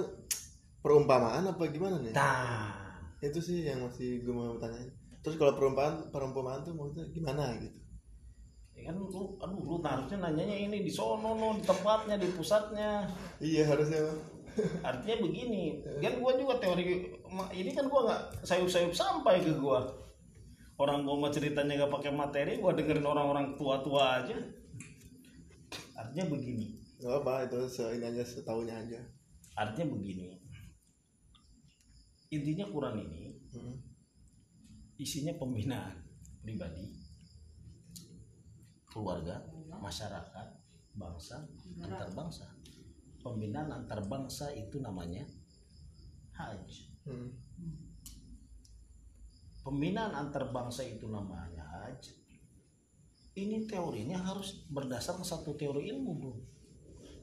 [0.83, 2.11] perumpamaan apa gimana nih?
[2.11, 2.75] Nah.
[3.23, 4.91] Itu sih yang masih gue mau tanyain.
[5.23, 7.79] Terus kalau perumpamaan perumpamaan tuh maksudnya gimana gitu?
[8.75, 13.07] Ya kan lu aduh lu harusnya nanyanya ini di sono no di tempatnya di pusatnya.
[13.39, 13.99] Iya harusnya
[14.87, 16.83] artinya begini kan gua juga teori
[17.55, 19.83] ini kan gua nggak sayup-sayup sampai ke gua.
[20.79, 24.39] Orang gua mah ceritanya gak pakai materi gua dengerin orang-orang tua-tua aja
[26.09, 26.73] artinya begini.
[26.97, 28.99] Nggak apa itu seini aja setahunya aja.
[29.53, 30.33] Artinya begini.
[32.33, 33.77] Intinya Quran ini Hmm.
[34.97, 36.05] isinya pembinaan
[36.41, 36.85] pribadi
[38.89, 40.47] keluarga masyarakat
[40.93, 41.45] bangsa
[41.81, 42.45] antar bangsa.
[43.21, 45.25] Pembinaan antar bangsa itu namanya
[46.37, 47.33] haji Hmm.
[49.65, 52.18] pembinaan antar bangsa itu namanya haji
[53.47, 56.33] ini teorinya harus berdasarkan satu teori ilmu bro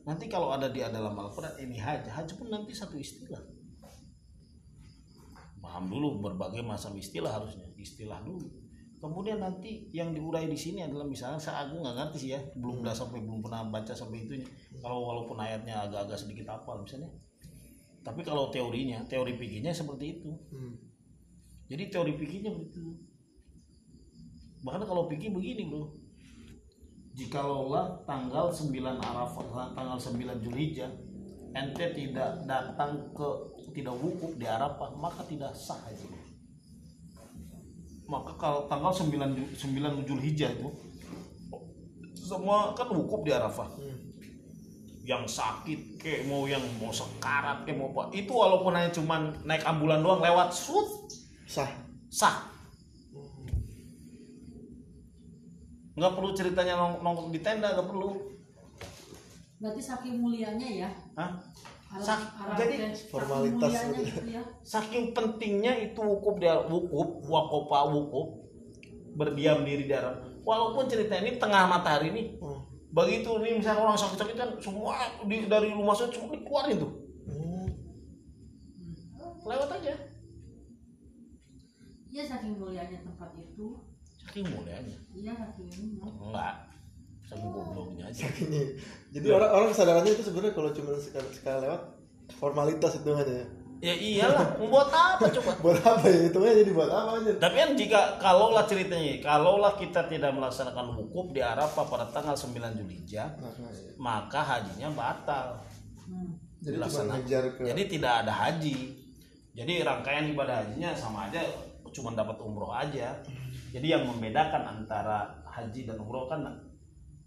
[0.07, 3.43] nanti kalau ada di dalam Al-Quran ini haji haji pun nanti satu istilah
[5.59, 8.47] paham dulu berbagai macam istilah harusnya istilah dulu
[9.03, 12.81] kemudian nanti yang diurai di sini adalah misalnya saya aku nggak ngerti sih ya belum
[12.87, 14.47] dah sampai belum pernah baca sampai itunya
[14.81, 17.11] kalau walaupun ayatnya agak-agak sedikit hafal misalnya
[18.07, 20.79] tapi kalau teorinya teori pikirnya seperti itu Hmm.
[21.67, 22.95] jadi teori pikirnya begitu.
[24.63, 25.91] Bahkan kalau pikir begini bro.
[27.17, 27.73] Jikalau
[28.05, 30.93] tanggal 9 Arafah, tanggal 9 Julhijjah,
[31.57, 33.29] ente tidak datang ke
[33.73, 36.13] tidak wukuf di Arafah, maka tidak sah haji.
[38.05, 40.69] Maka kalau tanggal 9 Ju- 9 Julhijjah itu
[42.21, 43.65] semua kan wukuf di Arafah.
[43.81, 43.97] Hmm.
[45.09, 49.63] Yang sakit kayak mau yang mau sekarat kayak mau apa itu walaupun hanya cuman naik
[49.65, 50.85] ambulan doang lewat sut
[51.47, 51.71] sah
[52.11, 52.56] sah
[55.97, 58.09] nggak perlu ceritanya nong nongkrong di tenda nggak perlu
[59.57, 61.41] berarti saking mulianya ya Hah?
[61.89, 64.09] Arab, Sak- Arab jadi dan saking formalitas mulianya gitu.
[64.13, 68.29] gitu ya saking pentingnya itu wukuf dia wukuf wakopa wukuf
[69.15, 72.61] berdiam diri di Arab walaupun cerita ini tengah matahari nih Oh.
[72.93, 76.93] begitu nih misalnya orang sakit-sakit kan semua di, dari rumah saya semua dikeluarin tuh
[77.25, 77.67] Hmm.
[79.43, 79.95] lewat aja
[82.07, 83.77] Iya saking mulianya tempat itu.
[84.27, 85.97] Saking mulianya Iya saking ini.
[85.97, 86.11] ya.
[86.11, 86.55] enggak
[87.23, 88.27] saking gobloknya aja.
[89.15, 91.83] Jadi orang-orang kesadarannya itu sebenarnya kalau cuma sekali, sekali lewat
[92.37, 93.43] formalitas itu aja.
[93.77, 96.33] ya iyalah membuat apa coba Buat apa ya?
[96.33, 97.33] Itu aja dibuat apa aja?
[97.37, 102.57] tapi kan jika kalaulah ceritanya kalaulah kita tidak melaksanakan wukuf di Arafah pada tanggal 9
[102.73, 103.93] Julhijjah Nah, nah, iya.
[103.97, 105.61] maka hajinya batal
[106.07, 106.39] Hmm.
[106.63, 106.79] Jadi
[107.59, 108.95] ke jadi tidak ada haji
[109.59, 111.43] jadi rangkaian ibadah hajinya sama aja
[111.91, 113.11] cuma dapat umroh aja
[113.77, 116.41] jadi yang membedakan antara haji dan umroh kan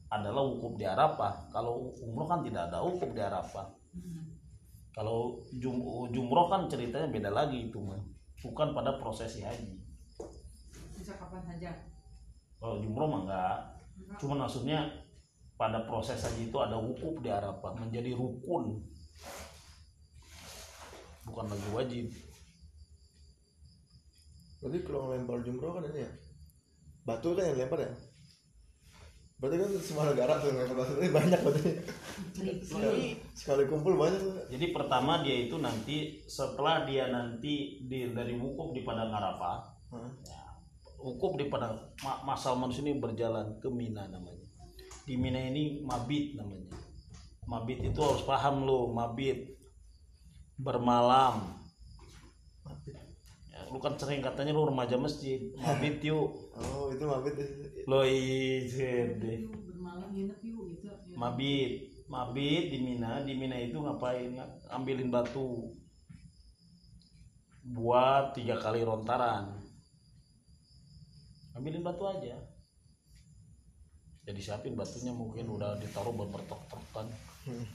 [0.10, 1.46] adalah wukuf di Arafah.
[1.54, 3.70] Kalau umroh kan tidak ada wukuf di Arafah.
[3.90, 4.22] Hmm.
[4.94, 5.82] kalau jum
[6.14, 8.02] jumroh kan ceritanya beda lagi itu mah.
[8.42, 9.78] Bukan pada prosesi haji.
[10.98, 11.70] Bisa kapan saja.
[12.58, 13.58] kalau jumroh mah enggak.
[14.18, 14.90] Cuma maksudnya
[15.54, 18.82] pada proses haji itu ada wukuf di Arafah menjadi rukun.
[21.30, 22.06] Bukan lagi wajib.
[24.66, 26.12] Berarti kalau ngelempar jumroh kan ini ya
[27.08, 27.92] Batu kan yang lempar ya
[29.40, 31.72] Berarti kan semua negara tuh yang lempar batu Ini banyak berarti
[32.36, 33.24] Friksi.
[33.32, 38.76] Sekali kumpul banyak tuh Jadi pertama dia itu nanti setelah dia nanti di, dari wukuf
[38.76, 39.58] di padang Arafah,
[39.96, 40.10] Hah?
[40.28, 40.42] ya,
[41.00, 44.44] wukuf di padang ma, masal manusia ini berjalan ke Mina namanya.
[45.08, 46.76] Di Mina ini mabit namanya.
[47.50, 49.58] Mabit itu harus paham lo, mabit
[50.60, 51.59] bermalam.
[53.70, 56.34] Ya, lu kan sering katanya lu remaja masjid, mabit yuk.
[56.58, 57.38] Oh itu mabit
[57.86, 59.46] Lo izin deh.
[59.46, 60.90] Gitu.
[60.90, 61.16] Ya.
[61.18, 61.72] mabit
[62.10, 64.34] mabit di Mina di Mina itu ngapain
[64.74, 65.70] ambilin batu
[67.62, 69.54] buat tiga kali rontaran
[71.54, 72.38] ambilin batu aja
[74.26, 77.10] jadi siapin batunya mungkin udah ditaruh bertok-tokan
[77.48, 77.66] Hmm.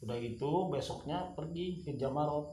[0.00, 2.50] udah gitu besoknya pergi ke Jamarot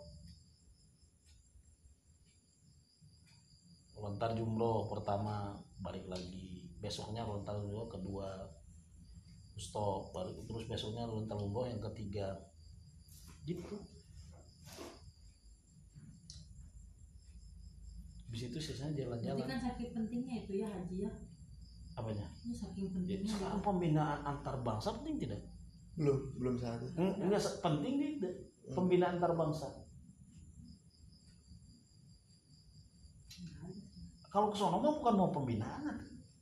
[4.02, 6.66] lontar jumroh pertama balik lagi.
[6.82, 8.50] Besoknya lontar jumroh kedua.
[9.62, 12.34] Stop baru terus besoknya lontar jumroh yang ketiga.
[13.46, 13.78] Gitu.
[18.26, 21.12] Habis itu sisanya Jadi jalan-jalan kan saking pentingnya itu ya haji ya.
[21.92, 22.26] apanya?
[22.48, 23.32] Ini saking jadi pentingnya.
[23.36, 25.42] sekarang pembinaan antar bangsa penting tidak?
[26.00, 28.34] Belum Belum saatnya Eng- enggak penting tidak
[28.72, 29.68] pembinaan antar bangsa
[34.32, 35.84] kalau ke sono mah bukan mau pembinaan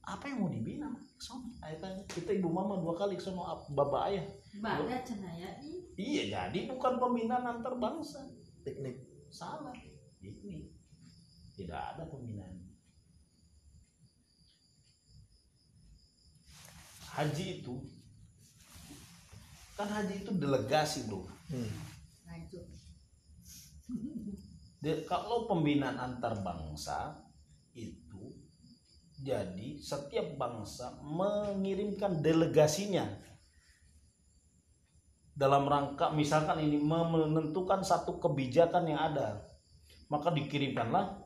[0.06, 1.02] apa yang mau dibina mah?
[1.02, 2.02] ke sono Ayo tanya.
[2.06, 4.26] kita ibu mama dua kali ke sono bapak ayah
[4.62, 5.50] Baca cenaya
[5.98, 8.22] iya jadi bukan pembinaan antar bangsa
[8.62, 9.74] Piknik salah
[10.22, 10.70] ini
[11.58, 12.70] tidak ada pembinaan
[17.10, 17.76] haji itu
[19.76, 21.72] kan haji itu delegasi bro hmm.
[22.28, 22.62] Nah itu.
[24.80, 27.18] De- kalau pembinaan antar bangsa
[29.20, 33.04] jadi setiap bangsa mengirimkan delegasinya
[35.36, 39.44] dalam rangka misalkan ini menentukan satu kebijakan yang ada
[40.12, 41.20] maka dikirimkanlah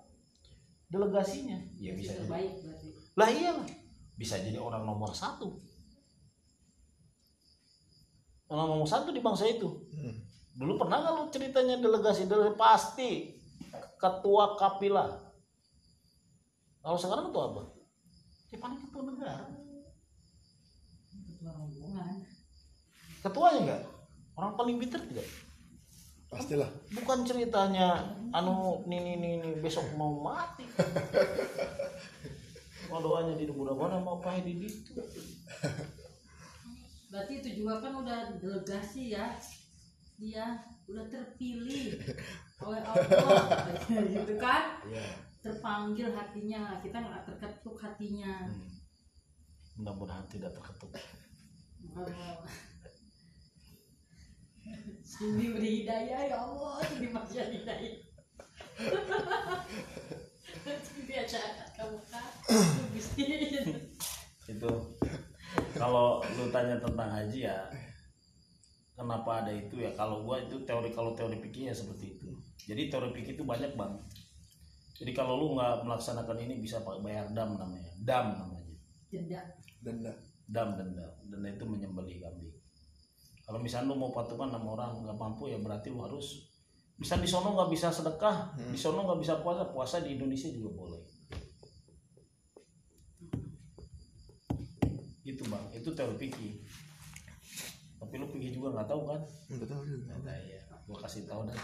[0.90, 1.58] delegasinya.
[1.82, 2.30] Ya bisa jadi.
[2.30, 2.88] terbaik berarti.
[3.18, 3.70] lah iyalah.
[4.14, 5.58] Bisa jadi orang nomor satu.
[8.46, 9.70] Orang nomor satu di bangsa itu.
[9.98, 10.30] Hmm.
[10.54, 12.30] dulu pernah nggak lu ceritanya delegasi?
[12.30, 13.10] Delegasi pasti
[13.98, 15.10] ketua kapilah.
[16.86, 17.73] Kalau sekarang itu apa
[18.54, 19.50] ya paling ketua negara.
[21.10, 22.16] Ketua rombongan.
[23.24, 23.82] ketuanya enggak
[24.38, 25.28] orang paling pinter tidak?
[26.30, 26.70] Pastilah.
[26.94, 30.66] Bukan ceritanya anu nih, nih, besok mau mati.
[32.92, 34.94] Mau doanya di mudah mana mau pakai di situ.
[37.10, 39.34] Berarti itu juga kan udah delegasi ya.
[40.22, 41.98] Dia udah terpilih
[42.66, 43.66] oleh Allah.
[43.90, 44.78] Gitu kan?
[44.94, 46.80] Ya terpanggil hatinya.
[46.80, 48.48] Kita nggak terketuk hatinya.
[48.48, 48.72] Hmm.
[49.74, 50.94] mudah-mudahan tidak terketuk.
[55.04, 56.80] Sini beri hidayah ya Allah.
[56.88, 58.00] Sini masih hidayah.
[60.88, 62.24] Sini aja kamu kan?
[64.48, 64.72] Itu
[65.74, 67.66] kalau lu tanya tentang haji ya
[68.94, 69.90] kenapa ada itu ya?
[69.98, 72.30] Kalau gua itu teori kalau teori pikirnya seperti itu.
[72.70, 73.98] Jadi teori pikir itu banyak bang
[74.94, 77.92] jadi kalau lu nggak melaksanakan ini bisa bayar dam namanya.
[77.98, 78.76] Dam namanya.
[79.10, 79.42] Denda.
[79.82, 80.14] Denda.
[80.46, 81.06] Dam denda.
[81.26, 82.54] Denda itu menyembelih kambing.
[83.44, 86.48] Kalau misalnya lu mau patungan sama orang nggak mampu ya berarti lu harus
[86.94, 90.70] bisa di sono nggak bisa sedekah di sono nggak bisa puasa puasa di Indonesia juga
[90.78, 91.02] boleh.
[95.26, 95.66] Gitu bang.
[95.74, 96.54] Itu teori fikih
[98.04, 99.22] tapi lu fikih juga nggak tahu kan?
[99.48, 100.60] Nggak tahu juga nah, iya.
[100.84, 101.58] Gua kasih tahu dan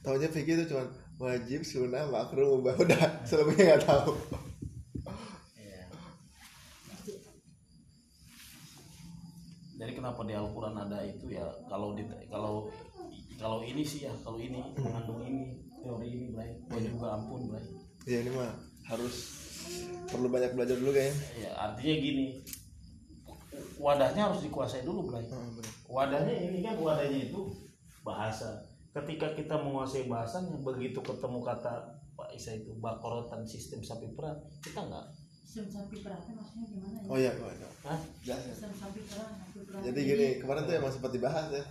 [0.00, 0.84] tahunya fikih itu cuma
[1.20, 4.12] wajib sunnah makruh mubah udah selebihnya nggak tahu
[5.56, 5.84] Iya.
[9.76, 12.68] Jadi kenapa di Al-Qur'an ada itu ya kalau di kalau
[13.40, 16.52] kalau ini sih ya kalau ini mengandung ini teori ini Bray.
[16.68, 17.64] Gua juga ampun Bray.
[18.08, 18.52] ya ini mah
[18.88, 19.16] harus
[20.08, 22.26] perlu banyak belajar dulu kayaknya Ya artinya gini.
[23.80, 25.24] Wadahnya harus dikuasai dulu Bray.
[25.32, 25.72] Ah, bener.
[25.88, 27.40] Wadahnya ini kan wadahnya itu
[28.04, 28.60] bahasa.
[28.90, 34.82] Ketika kita menguasai bahasanya begitu ketemu kata Pak Isa itu bakorotan sistem sapi perah kita
[34.82, 35.06] nggak
[35.50, 37.06] Sistem sapi perahnya maksudnya gimana ya?
[37.10, 37.32] oh iya.
[37.82, 37.98] Hah?
[38.22, 38.54] Jelas, ya.
[38.54, 39.80] Sistem sapi perah, sapi perah.
[39.82, 41.64] jadi gini kemarin tuh emang sempat dibahas ya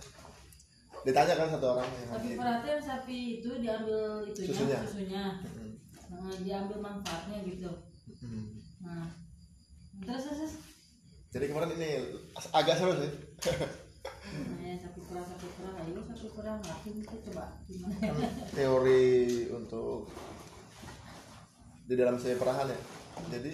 [1.00, 4.78] ditanya kan satu orang yang Sapi perah itu yang sapi itu diambil itunya, Susunya.
[4.84, 5.24] susunya.
[5.40, 5.72] Hmm.
[6.12, 7.72] Nah, diambil manfaatnya gitu.
[8.20, 8.60] Hmm.
[8.84, 9.08] Nah,
[10.04, 10.54] terus terus, terus.
[11.32, 11.90] jadi kemarin ini
[12.52, 13.12] agak seru sih
[18.54, 19.02] Teori
[19.50, 20.10] untuk
[21.90, 22.78] di dalam saya perahan ya.
[23.34, 23.52] Jadi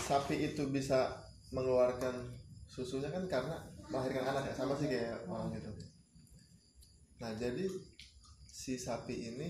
[0.00, 1.12] sapi itu bisa
[1.52, 2.12] mengeluarkan
[2.66, 3.56] susunya kan karena
[3.92, 4.54] melahirkan anak ya.
[4.56, 5.70] Sama sih kayak orang gitu.
[7.20, 7.68] Nah jadi
[8.48, 9.48] si sapi ini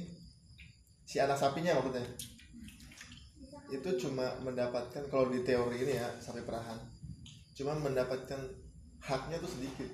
[1.07, 2.01] si anak sapinya maksudnya
[3.73, 6.77] itu cuma mendapatkan kalau di teori ini ya sapi perahan
[7.53, 8.40] cuma mendapatkan
[9.02, 9.90] haknya tuh sedikit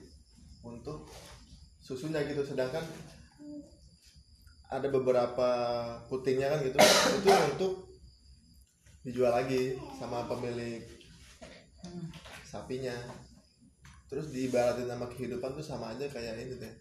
[0.62, 1.08] untuk
[1.80, 2.44] susunya gitu.
[2.44, 2.84] Sedangkan
[4.68, 5.50] ada beberapa
[6.12, 7.72] putingnya kan gitu itu untuk
[9.00, 10.84] dijual lagi sama pemilik
[12.44, 12.92] sapinya.
[14.08, 16.74] Terus diibaratin sama kehidupan tuh sama aja kayak ini deh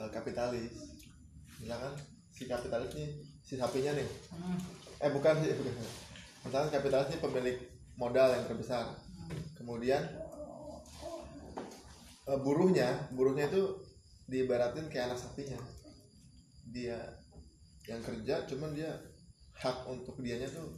[0.00, 0.72] eh, kapitalis.
[1.60, 1.92] Misalkan
[2.32, 3.10] si kapitalis nih
[3.44, 4.08] si sapinya nih.
[4.32, 4.56] Hmm.
[5.00, 5.72] eh bukan sih bukan.
[6.44, 7.56] misalkan kapitalis ini pemilik
[8.00, 8.96] modal yang terbesar.
[9.60, 10.00] Kemudian
[12.30, 13.62] eh, buruhnya buruhnya itu
[14.30, 15.58] diibaratin kayak anak sapinya.
[16.70, 16.98] Dia
[17.90, 18.94] yang kerja cuman dia
[19.58, 20.70] hak untuk dianya tuh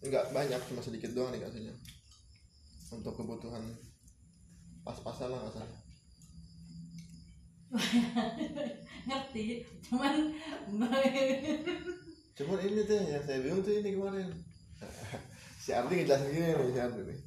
[0.00, 1.70] nggak banyak cuma sedikit doang dikasihnya
[2.90, 3.62] untuk kebutuhan
[4.82, 5.80] pas-pasan lah kasarnya
[9.06, 10.34] ngerti cuman
[12.36, 14.28] cuman ini tuh yang saya bingung tuh ini kemarin.
[15.60, 17.20] Si Ardi ngejelasin gini nih si Ardi nih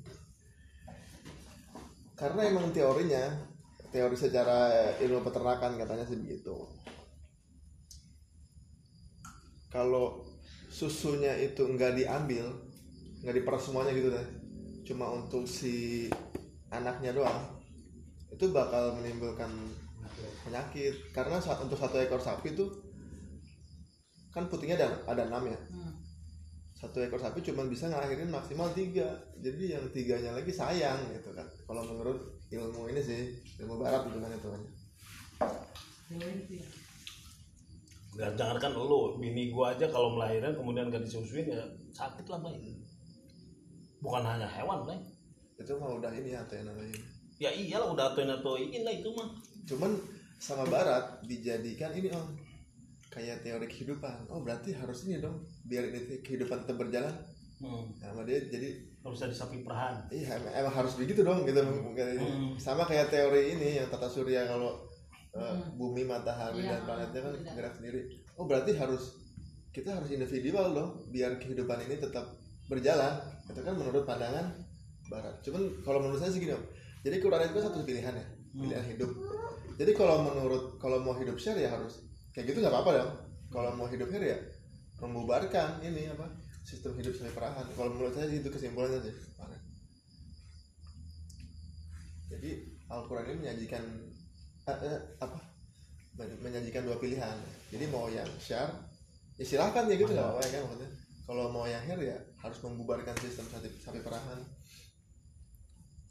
[2.24, 3.36] karena emang teorinya
[3.92, 4.72] teori secara
[5.04, 6.56] ilmu peternakan katanya sih begitu.
[9.68, 10.24] Kalau
[10.72, 12.48] susunya itu nggak diambil
[13.28, 14.28] nggak diperas semuanya gitu deh
[14.84, 16.08] cuma untuk si
[16.72, 17.60] anaknya doang
[18.32, 19.52] itu bakal menimbulkan
[20.48, 20.96] penyakit.
[21.12, 22.72] Karena untuk satu ekor sapi tuh
[24.34, 25.60] kan putingnya ada ada enam ya.
[25.70, 25.93] Hmm.
[26.84, 29.08] Satu ekor sapi cuma bisa ngelahirin maksimal tiga
[29.40, 32.20] jadi yang tiganya lagi sayang gitu kan kalau menurut
[32.52, 34.62] ilmu ini sih ilmu barat gitu kan itu kan.
[38.14, 41.66] Ya, jangan kan lu, bini gua aja kalau melahirkan kemudian gak disusuin ya
[41.98, 42.62] sakit lah baik.
[44.04, 45.00] Bukan hanya hewan lah.
[45.58, 46.98] itu mah udah ini atau yang namanya
[47.40, 49.30] Ya iyalah udah atuin atuin lah itu mah.
[49.64, 49.96] cuman
[50.36, 52.28] sama barat dijadikan ini om
[53.14, 57.14] kayak teori kehidupan oh berarti harus ini dong biar ini kehidupan tetap berjalan
[57.56, 57.86] Hmm.
[57.96, 59.96] Nah, sama dia jadi Harus ada sapi perahan.
[60.10, 62.52] iya em- emang harus begitu dong gitu mungkin Hmm.
[62.58, 64.84] sama kayak teori ini yang tata surya kalau
[65.32, 65.72] uh, Hmm.
[65.74, 67.52] bumi matahari Iya, dan planetnya kan beda.
[67.56, 68.02] gerak sendiri
[68.34, 69.16] oh berarti harus
[69.72, 72.36] kita harus individual dong biar kehidupan ini tetap
[72.68, 74.60] berjalan itu kan menurut pandangan
[75.08, 76.64] barat cuman kalau menurut saya sih gini om
[77.00, 79.12] jadi Quran itu kan satu pilihan ya pilihan hidup
[79.74, 83.12] jadi kalau menurut kalau mau hidup share ya harus kayak gitu nggak apa-apa dong.
[83.54, 84.38] Kalau mau hidup ya
[85.00, 86.26] membubarkan ini apa
[86.66, 87.66] sistem hidup semi perahan.
[87.78, 89.16] Kalau menurut saya itu kesimpulannya sih
[92.34, 92.60] jadi
[92.92, 93.84] Al-Quran ini menyajikan
[94.68, 95.40] eh, eh, apa
[96.20, 97.38] Men- menyajikan dua pilihan.
[97.72, 98.70] Jadi mau yang share
[99.40, 100.92] ya silahkan ya gitu nggak apa-apa ya kan maksudnya.
[101.24, 104.44] Kalau mau yang hair ya harus membubarkan sistem sapi, sapi perahan.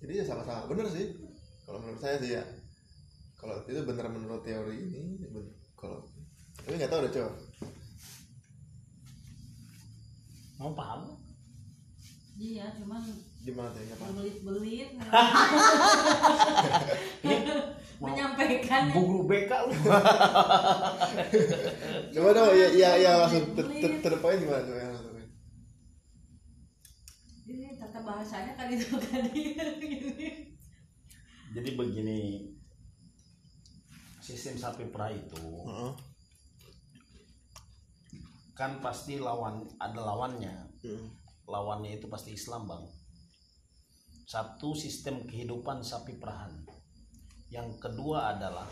[0.00, 1.20] Jadi ya sama-sama bener sih.
[1.68, 2.42] Kalau menurut saya sih ya.
[3.36, 5.18] Kalau itu bener menurut teori ini
[5.74, 6.06] kalau
[6.62, 7.32] tapi nggak tahu deh coba
[10.56, 11.18] Mau paham?
[12.34, 13.02] iya cuman
[13.40, 14.88] gimana tuh nggak paham belit-belit
[18.02, 19.74] Mau menyampaikan Bu guru BK lu.
[22.12, 25.14] coba dong ya ya ya langsung ter ter terpoin gimana yang langsung
[27.44, 29.54] ini tata bahasanya kali itu tadi
[31.52, 32.48] Jadi begini.
[34.18, 35.92] Sistem sapi perah itu Heeh.
[38.62, 40.54] Kan pasti lawan ada lawannya.
[40.86, 41.10] Hmm.
[41.50, 42.84] lawannya itu pasti Islam bang
[44.24, 46.62] satu sistem kehidupan sapi perahan
[47.50, 48.66] yang kedua adalah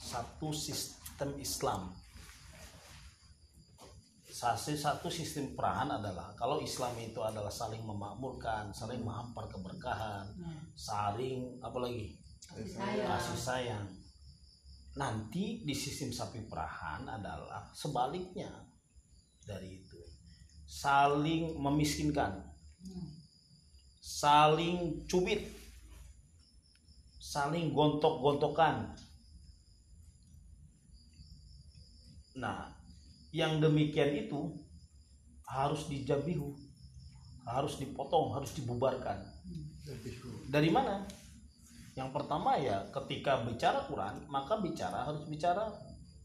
[0.00, 1.92] satu sistem Islam
[4.36, 10.60] Sasi satu sistem perahan adalah kalau Islam itu adalah saling memakmurkan, saling menghampar keberkahan, Hmm.
[10.76, 12.12] saling apalagi
[12.44, 13.08] Kasih sayang.
[13.08, 13.86] kasih sayang.
[15.00, 18.52] Nanti di sistem sapi perahan adalah sebaliknya
[19.46, 19.96] dari itu.
[20.66, 22.42] Saling memiskinkan,
[24.02, 25.46] saling cubit,
[27.22, 28.92] saling gontok-gontokan.
[32.36, 32.68] Nah,
[33.32, 34.52] yang demikian itu
[35.48, 36.52] harus dijabihu,
[37.48, 39.24] harus dipotong, harus dibubarkan.
[40.50, 41.06] Dari mana?
[41.96, 45.72] Yang pertama ya ketika bicara Quran, maka bicara harus bicara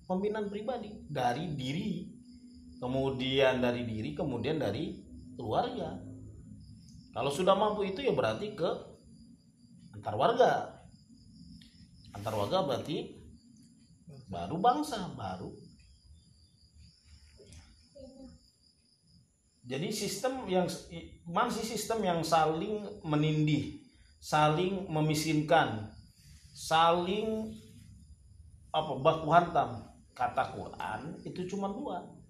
[0.04, 2.12] pembinaan pribadi dari diri,
[2.82, 4.98] kemudian dari diri, kemudian dari
[5.38, 6.02] keluarga.
[7.14, 8.72] Kalau sudah mampu itu ya berarti ke
[9.94, 10.82] antar warga.
[12.18, 13.22] Antar warga berarti
[14.26, 15.54] baru bangsa, baru.
[19.62, 20.66] Jadi sistem yang
[21.30, 23.78] masih sistem yang saling menindih,
[24.18, 25.86] saling memiskinkan,
[26.52, 27.54] saling
[28.74, 29.86] apa baku hantam.
[30.12, 32.21] Kata Quran itu cuma dua.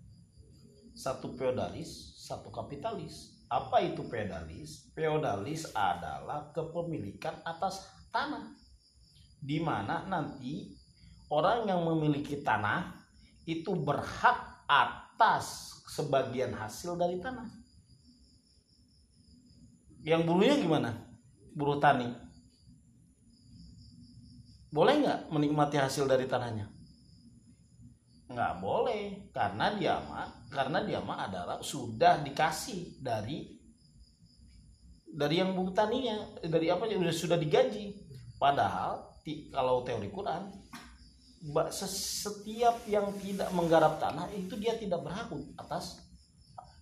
[1.01, 3.33] Satu feodalis, satu kapitalis.
[3.49, 4.85] Apa itu feodalis?
[4.93, 8.53] Feodalis adalah kepemilikan atas tanah.
[9.41, 10.77] Di mana nanti
[11.33, 12.93] orang yang memiliki tanah
[13.49, 17.49] itu berhak atas sebagian hasil dari tanah.
[20.05, 20.89] Yang buruhnya gimana?
[21.57, 22.13] Buruh tani.
[24.69, 26.70] Boleh nggak menikmati hasil dari tanahnya?
[28.31, 29.03] Nggak boleh,
[29.35, 33.59] karena dia mah, karena dia mah adalah sudah dikasih dari
[35.11, 37.91] dari yang buruh taninya, dari apa sudah sudah digaji.
[38.39, 40.47] Padahal ti- kalau teori Quran
[41.73, 45.25] setiap yang tidak menggarap tanah itu dia tidak berhak
[45.57, 46.05] atas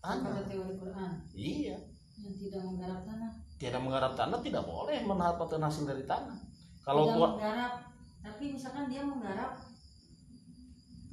[0.04, 0.44] tanah.
[0.46, 1.80] teori Quran Iya,
[2.20, 3.32] yang tidak menggarap tanah.
[3.56, 6.36] tidak menggarap tanah tidak boleh mendapatkan hasil dari tanah.
[6.84, 7.74] Kalau tidak tua, menggarap,
[8.20, 9.52] tapi misalkan dia menggarap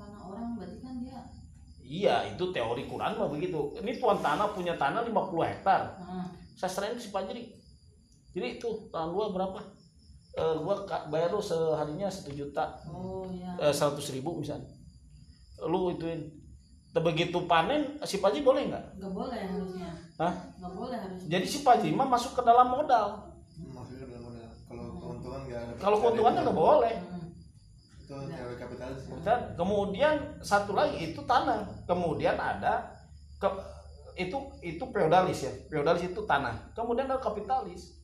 [0.07, 1.21] tanah orang berarti kan dia
[1.83, 3.75] iya itu teori Quran mah begitu.
[3.79, 5.99] Ini tuan tanah punya tanah 50 hektar.
[6.55, 7.43] Saya serahin ke si Pajri.
[8.31, 9.59] Jadi itu tanah gua berapa?
[10.37, 14.69] Eh, gua bayar lu seharinya satu juta oh ya eh, seratus ribu misalnya.
[15.63, 16.27] Lu ituin.
[16.93, 18.85] Begitu panen si Pajri boleh nggak?
[18.97, 20.33] nggak boleh harusnya Hah?
[20.57, 23.37] nggak boleh harusnya Jadi si Pajri mah masuk ke dalam modal.
[23.57, 26.95] maksudnya dalam modal kalau keuntungan nggak ada Kalau keuntungannya nggak boleh.
[26.97, 27.16] Hmm.
[28.07, 31.67] Itu teori kapitalis Dan kemudian satu lagi itu tanah.
[31.91, 32.95] Kemudian ada
[33.43, 33.49] ke,
[34.15, 35.53] itu itu feodalis ya.
[35.67, 36.71] Feodalis itu tanah.
[36.79, 37.99] Kemudian ada kapitalis.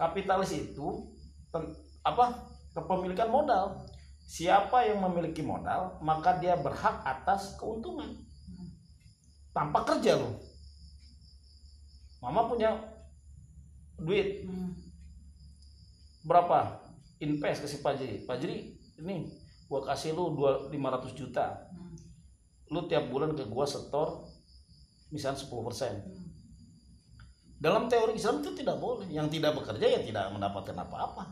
[0.00, 1.12] Kapitalis itu
[1.52, 2.48] ten- apa?
[2.72, 3.84] Kepemilikan modal.
[4.24, 8.16] Siapa yang memiliki modal, maka dia berhak atas keuntungan.
[9.52, 10.40] Tanpa kerja loh.
[12.24, 12.72] Mama punya
[14.00, 14.72] duit Hmm.
[16.24, 16.80] berapa?
[17.20, 18.24] Invest ke si Pajri.
[18.24, 19.41] Pajri, ini
[19.72, 21.46] gua kasih lu dua 500 juta.
[21.72, 21.96] Hmm.
[22.68, 24.28] lu tiap bulan ke gua setor
[25.08, 26.28] misalnya 10% Hmm.
[27.56, 31.24] dalam teori Islam itu tidak boleh yang tidak bekerja ya tidak mendapatkan apa-apa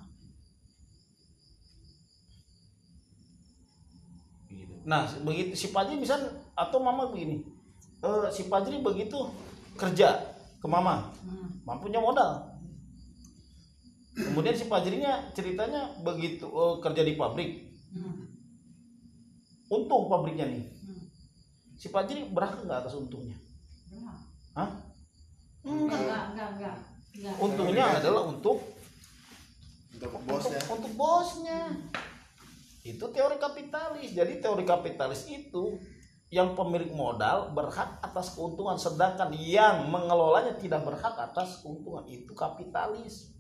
[4.49, 4.75] Gitu.
[4.83, 6.19] nah begitu si Pajri misal
[6.53, 7.39] atau mama begini
[8.03, 9.17] eh, si Pajri begitu
[9.77, 10.17] kerja
[10.59, 11.61] ke mama Hmm.
[11.63, 12.51] mampunya modal
[14.13, 17.51] kemudian si Pajrinya ceritanya begitu eh, kerja di pabrik
[17.91, 18.30] Hmm.
[19.71, 21.07] Untung pabriknya nih Hmm.
[21.79, 23.39] si Pajri berhak nggak atas untungnya
[23.91, 24.19] Enggak.
[24.55, 24.71] Hah?
[25.61, 26.77] Enggak, enggak, enggak, enggak.
[27.11, 27.35] Enggak.
[27.43, 28.59] Untungnya adalah untuk
[29.91, 31.61] untuk bosnya untuk, untuk bosnya.
[32.81, 34.17] Itu teori kapitalis.
[34.17, 35.77] Jadi teori kapitalis itu
[36.33, 42.07] yang pemilik modal berhak atas keuntungan sedangkan yang mengelolanya tidak berhak atas keuntungan.
[42.09, 43.35] Itu kapitalis.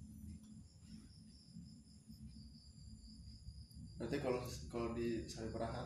[4.00, 4.40] berarti kalau
[4.72, 5.84] kalau di sapi perahan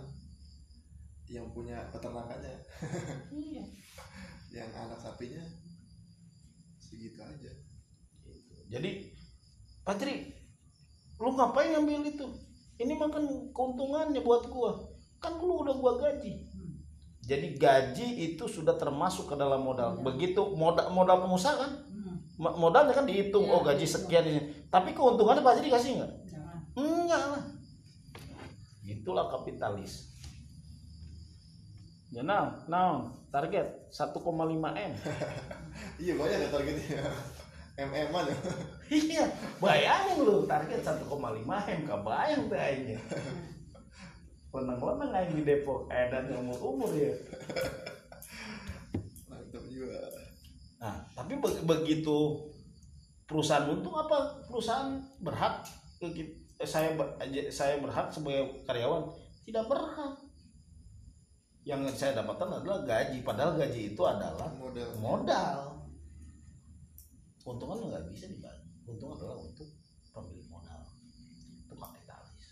[1.27, 2.55] yang punya peternakannya
[3.31, 3.65] Iya.
[4.57, 5.41] yang anak sapinya
[6.77, 7.53] segitu aja
[8.65, 9.13] Jadi
[9.81, 10.33] Patri,
[11.21, 12.25] lu ngapain ngambil itu?
[12.75, 14.73] Ini makan keuntungannya buat gua.
[15.21, 16.49] Kan lu udah gua gaji.
[17.21, 20.01] Jadi gaji itu sudah termasuk ke dalam modal.
[20.01, 21.73] Begitu modal modal pengusaha kan?
[21.85, 22.17] Hmm.
[22.41, 24.41] Mo- Modalnya kan dihitung, Iya, oh gaji sekian ini.
[24.69, 26.13] Tapi keuntungannya pasti dikasih nggak?
[26.27, 26.57] Jangan.
[26.75, 27.43] Enggak lah.
[28.83, 30.14] Itulah kapitalis.
[32.15, 34.15] Ya nah, nah, target 1,5
[34.71, 34.93] M.
[36.03, 37.03] iya banyak ya targetnya
[37.75, 38.37] mm an ya
[38.95, 39.25] iya,
[39.59, 41.11] bayangin lu target 1,5
[41.51, 42.99] M kebayang teh aingnya.
[44.55, 47.11] Lenang-lenang aing di Depok, edan umur-umur ya.
[49.27, 49.99] mantap juga
[50.79, 52.47] Nah, tapi be- begitu
[53.27, 55.67] perusahaan untung apa perusahaan berhak
[55.99, 59.11] ke ki- eh, saya aja- saya berhak sebagai karyawan
[59.43, 60.15] tidak berhak.
[61.65, 65.81] Yang saya dapatkan adalah gaji, padahal gaji itu adalah model modal.
[67.41, 68.69] Keuntungan nggak bisa dibagi.
[68.85, 69.69] Untung adalah untuk
[70.13, 70.85] pemilik modal,
[71.65, 72.45] itu kapitalis.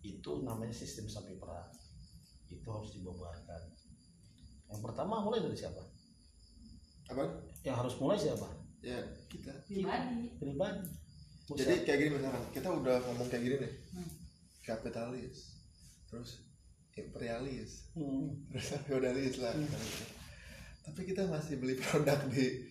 [0.00, 1.68] Itu namanya sistem sapi perah.
[2.48, 3.62] Itu harus dibubarkan.
[4.68, 5.80] Yang pertama mulai dari siapa?
[7.04, 7.20] apa
[7.60, 8.48] Yang harus mulai siapa?
[8.80, 9.00] ya
[9.32, 10.88] kita pribadi Pribadi.
[11.56, 14.08] jadi kayak gini misalkan kita udah ngomong kayak gini nih Hmm.
[14.64, 15.60] Kapitalis.
[16.08, 16.44] Terus
[16.96, 17.90] imperialis.
[17.94, 18.32] Hmm.
[18.50, 19.54] terus feodalis lah.
[20.84, 22.64] Tapi kita masih beli produk di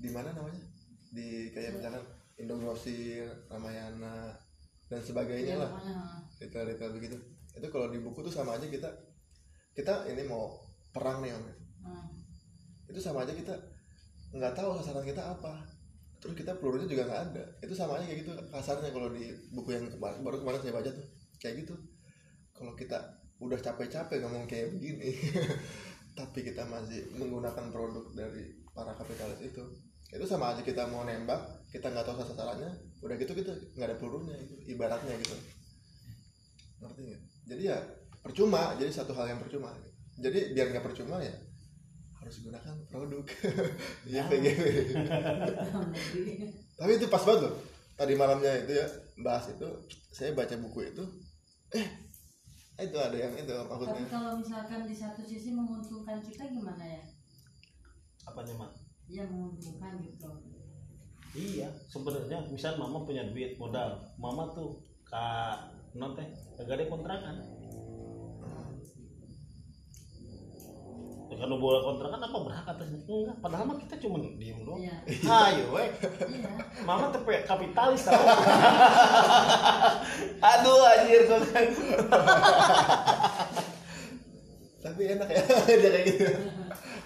[0.00, 0.62] di mana namanya?
[1.10, 2.04] Di kayak misalkan
[2.40, 4.32] Indogrosir, Ramayana
[4.88, 5.70] dan sebagainya ya, lah.
[5.76, 5.96] pokoknya
[6.40, 7.16] retail retail begitu.
[7.52, 8.88] Itu kalau di buku tuh sama aja kita
[9.76, 10.56] kita ini mau
[10.90, 11.44] perang nih Om.
[11.86, 12.08] hmm.
[12.90, 13.54] itu sama aja kita
[14.34, 15.62] nggak tahu sasaran kita apa.
[16.20, 17.44] Terus kita pelurunya juga nggak ada.
[17.60, 20.90] Itu sama aja kayak gitu kasarnya kalau di buku yang kemarin baru kemarin saya baca
[20.90, 21.74] tuh kayak gitu.
[22.54, 25.16] Kalau kita udah capek-capek ngomong kayak begini
[26.18, 29.64] tapi kita masih menggunakan produk dari para kapitalis itu
[30.12, 31.40] itu sama aja kita mau nembak
[31.72, 32.68] kita nggak tahu sasarannya
[33.00, 35.32] udah gitu kita nggak ada pelurunya itu ibaratnya gitu.
[36.84, 37.22] Ngerti nggak?
[37.48, 37.80] Jadi ya
[38.20, 39.72] percuma jadi satu hal yang percuma.
[40.20, 41.32] Jadi biar nggak percuma ya
[42.20, 43.24] harus gunakan produk.
[44.10, 44.28] Ya
[46.76, 47.54] tapi itu pas banget loh.
[47.96, 48.84] Tadi malamnya itu ya
[49.22, 49.64] bahas itu
[50.10, 51.06] saya baca buku itu
[51.74, 51.88] eh
[52.80, 57.02] itu ada yang itu tapi maksudnya kalau misalkan di satu sisi menguntungkan kita gimana ya
[58.24, 58.70] Apanya mak?
[59.10, 60.30] ya menguntungkan gitu
[61.30, 66.26] Iya, sebenarnya misal mama punya duit modal, mama tuh kak non teh
[66.58, 67.36] kagak ada kontrakan.
[71.40, 72.98] Kalau bawa kontrakan apa berhak atasnya?
[73.02, 74.78] Enggak, padahal mah kita cuma diem doang.
[74.78, 74.94] iya
[75.48, 75.88] Ayo, weh.
[76.28, 76.50] iya
[76.84, 78.14] Mama tuh pe- kapitalis tau.
[80.46, 81.66] Aduh anjir kok kan.
[84.80, 86.24] tapi enak ya dia kayak gitu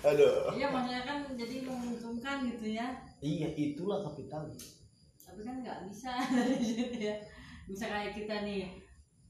[0.05, 2.87] aduh iya maksudnya kan jadi menguntungkan gitu ya
[3.18, 4.78] Iya, itulah kapitalis.
[5.18, 7.16] tapi kan nggak bisa dari situ ya
[7.64, 8.68] bisa kayak kita nih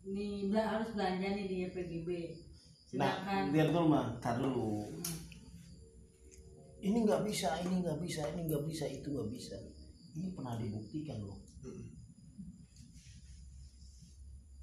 [0.05, 2.09] nih harus belanja nih di PGB
[2.95, 3.14] Nah,
[3.51, 4.86] lihat dulu mah, tar dulu.
[4.86, 5.03] Hmm.
[6.84, 9.57] Ini nggak bisa, ini nggak bisa, ini nggak bisa, itu nggak bisa.
[10.14, 11.40] Ini pernah dibuktikan loh.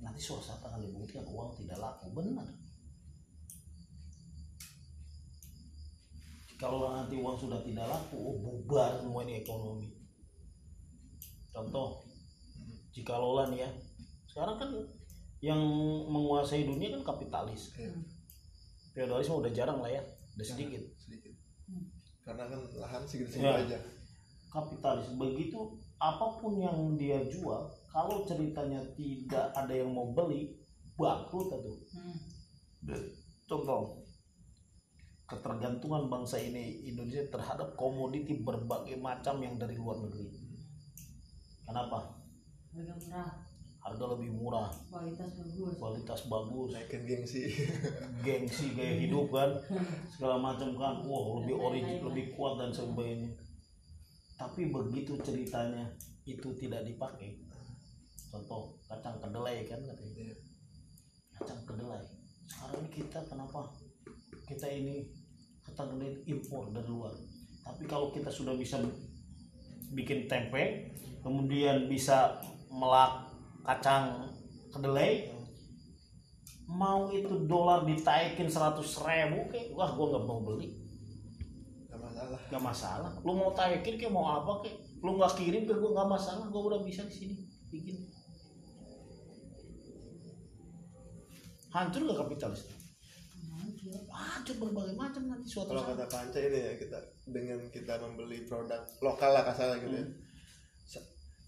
[0.01, 2.47] Nanti suatu saat akan dibuktikan uang tidak laku, benar.
[6.61, 9.89] Kalau nanti uang sudah tidak laku, oh bubar semua ini ekonomi.
[11.49, 12.05] Contoh,
[12.93, 13.69] jika lola nih ya,
[14.29, 14.69] sekarang kan
[15.41, 15.59] yang
[16.05, 17.73] menguasai dunia kan kapitalis.
[17.75, 17.97] Iya,
[18.91, 20.01] Feodalisme udah jarang lah ya,
[20.35, 20.83] udah sedikit.
[20.99, 21.33] sedikit.
[21.71, 21.87] Hmm.
[22.21, 23.63] karena kan lahan segitu segitu Ya.
[23.65, 23.79] aja.
[24.51, 25.59] Kapitalis begitu
[25.97, 30.51] apa pun yang dia jual kalau ceritanya tidak ada yang mau beli
[30.99, 31.77] bangkrut tuh.
[31.95, 32.19] Hmm,
[33.47, 34.03] contoh
[35.25, 40.27] ketergantungan bangsa ini Indonesia terhadap komoditi berbagai macam yang dari luar negeri.
[41.63, 42.19] Kenapa?
[42.75, 43.31] Harga murah
[43.81, 44.69] harga lebih murah.
[44.93, 45.73] Kualitas bagus.
[45.81, 46.69] Kualitas bagus.
[46.77, 47.49] Naikin gengsi.
[48.25, 49.49] Gengsi gaya hidup kan.
[50.13, 51.01] Segala macam kan.
[51.01, 53.33] Wah lebih origin lebih kuat dan sebagainya.
[54.37, 55.89] Tapi begitu ceritanya
[56.29, 57.41] itu tidak dipakai.
[58.29, 60.29] Contoh kacang kedelai kan katanya.
[60.29, 60.35] Iya.
[61.41, 62.05] kacang kedelai.
[62.45, 63.73] Sekarang ini kita kenapa?
[64.45, 65.09] Kita ini
[65.65, 67.17] kacang kedelai impor dari luar.
[67.65, 68.77] Tapi kalau kita sudah bisa
[69.91, 72.39] bikin tempe kemudian bisa
[72.71, 73.30] melak
[73.61, 74.29] kacang
[74.73, 75.29] kedelai.
[76.71, 80.71] Mau itu dolar ditaikin 100 ribu kayak wah gua nggak mau beli.
[81.91, 82.39] Nggak masalah.
[82.47, 83.11] Nggak masalah.
[83.27, 86.45] Lu mau taikin kayak mau apa kayak lu nggak kirim ke gua nggak masalah.
[86.47, 87.35] Gua udah bisa di sini.
[87.67, 87.95] Bikin.
[91.71, 92.67] Hancur nggak kapitalis?
[94.11, 95.99] Hancur berbagai macam nanti suatu kalau saat.
[95.99, 100.03] kata Panca ini ya kita dengan kita membeli produk lokal lah kasarnya gitu ya.
[100.03, 100.13] Hmm.
[100.15, 100.30] sa-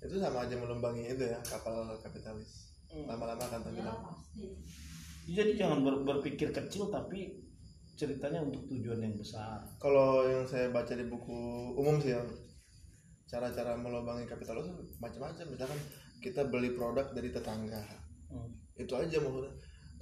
[0.04, 2.76] itu sama aja melumbangi itu ya kapal kapitalis.
[2.93, 3.10] Hmm.
[3.10, 4.45] lama-lama akan ya tenggelam pasti.
[5.34, 7.41] Jadi jangan ber- berpikir kecil tapi
[7.97, 9.66] ceritanya untuk tujuan yang besar.
[9.82, 12.28] Kalau yang saya baca di buku umum sih yang
[13.26, 14.70] cara-cara melubangi kapitalis
[15.01, 15.45] macam-macam.
[15.49, 15.80] Misalkan
[16.22, 17.82] kita beli produk dari tetangga.
[18.30, 18.49] Hmm.
[18.74, 19.54] itu aja maksudnya.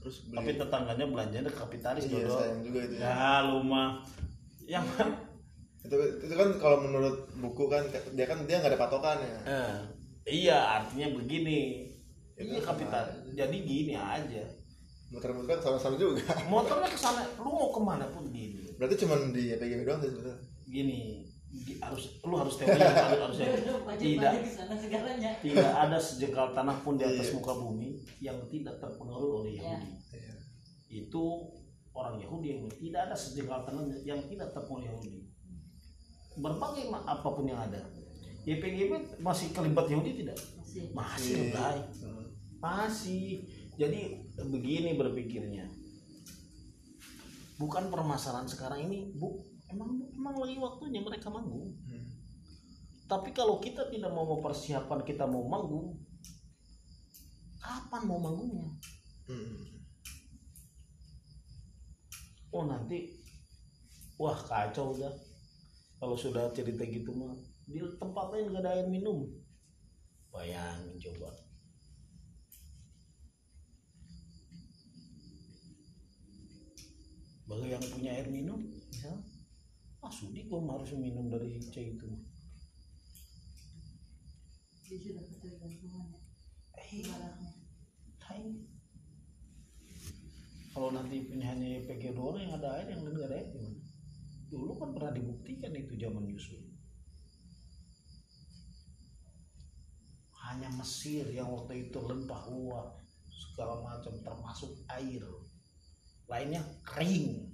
[0.03, 3.07] Terus beli tapi tetangganya belanjanya ke kapitalis iya sayang juga itu ya.
[3.07, 4.03] ya lu mah.
[4.67, 4.85] Yang
[5.91, 7.83] itu itu kan kalau menurut buku kan
[8.15, 9.35] dia kan dia nggak ada patokan ya.
[9.43, 9.75] Eh,
[10.39, 11.91] iya artinya begini.
[12.33, 14.43] Ya, iya kan, kapital jadi gini aja.
[15.11, 16.23] Muter-muter sama-sama juga.
[16.47, 18.71] Motornya ke sana lu mau ke mana pun gini.
[18.79, 20.39] Berarti cuma di PGW doang sih sebetulnya?
[20.63, 20.99] Gini
[21.51, 23.37] di- harus lu harus teori harus, harus
[23.99, 24.31] tidak
[25.43, 27.35] tidak ada sejengkal tanah pun di atas Iya.
[27.35, 29.75] muka bumi yang tidak terpengaruh oleh Iya.
[29.75, 29.91] Yahudi.
[30.15, 30.33] Iya.
[31.03, 31.23] itu
[31.91, 35.27] orang Yahudi yang tidak ada sejengkal tanah yang tidak terpengaruh Yahudi
[36.39, 37.81] berbagai apa pun yang ada.
[38.47, 40.37] YPGB masih kelibat Yahudi tidak?
[40.37, 40.89] Masih.
[40.95, 41.53] masih Iya.
[41.53, 41.85] baik.
[42.61, 43.25] Masih.
[43.75, 44.01] Jadi
[44.39, 45.65] begini berpikirnya.
[47.59, 49.37] Bukan permasalahan sekarang ini bu.
[49.71, 51.71] Emang emang lagi waktunya mereka manggung.
[51.87, 52.03] Hmm.
[53.11, 55.99] tapi kalau kita tidak mau mempersiapkan kita mau manggung
[57.59, 58.71] kapan mau manggungnya?
[59.27, 59.63] Hmm.
[62.55, 63.15] oh nanti
[64.15, 65.11] wah kacau udah
[66.01, 67.37] kalau sudah cerita gitu mah
[67.69, 69.29] di tempat lain gak ada air minum
[70.33, 71.29] bayangin coba
[77.45, 79.21] bagi yang punya air minum misal
[80.01, 82.25] ah sudi gua harus minum dari C itu mah
[84.91, 86.19] Dia sudah ketergantungan ya.
[86.83, 88.59] Eh.
[90.75, 93.70] Kalau nanti punya hanya YPG doang yang ada air, yang lain nggak ada air gimana?
[94.51, 96.59] Dulu kan pernah dibuktikan itu zaman Yusuf.
[100.43, 102.99] Hanya Mesir yang waktu itu lempah uap
[103.31, 105.23] segala macam termasuk air.
[106.27, 107.47] Lainnya kering.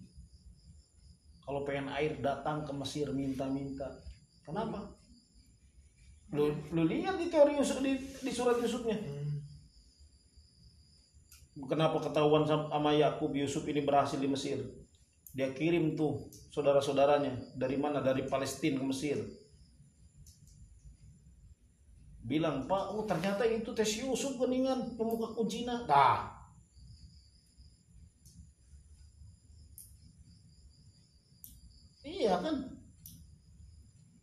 [1.45, 3.85] Kalau pengen air datang ke Mesir minta-minta.
[4.41, 4.97] Kenapa?
[6.33, 8.97] Lu, lu lihat di teori Yusuf di, di surat Yusufnya.
[8.97, 9.37] Hmm.
[11.69, 14.86] Kenapa ketahuan sam- sama Yakub Yusuf ini berhasil di Mesir?
[15.37, 18.01] Dia kirim tuh saudara-saudaranya dari mana?
[18.01, 19.21] Dari Palestina ke Mesir.
[22.25, 25.85] Bilang, Pak, oh ternyata itu tes Yusuf geningan pemuka kuncina.
[25.85, 26.25] Nah,
[32.01, 32.73] iya kan?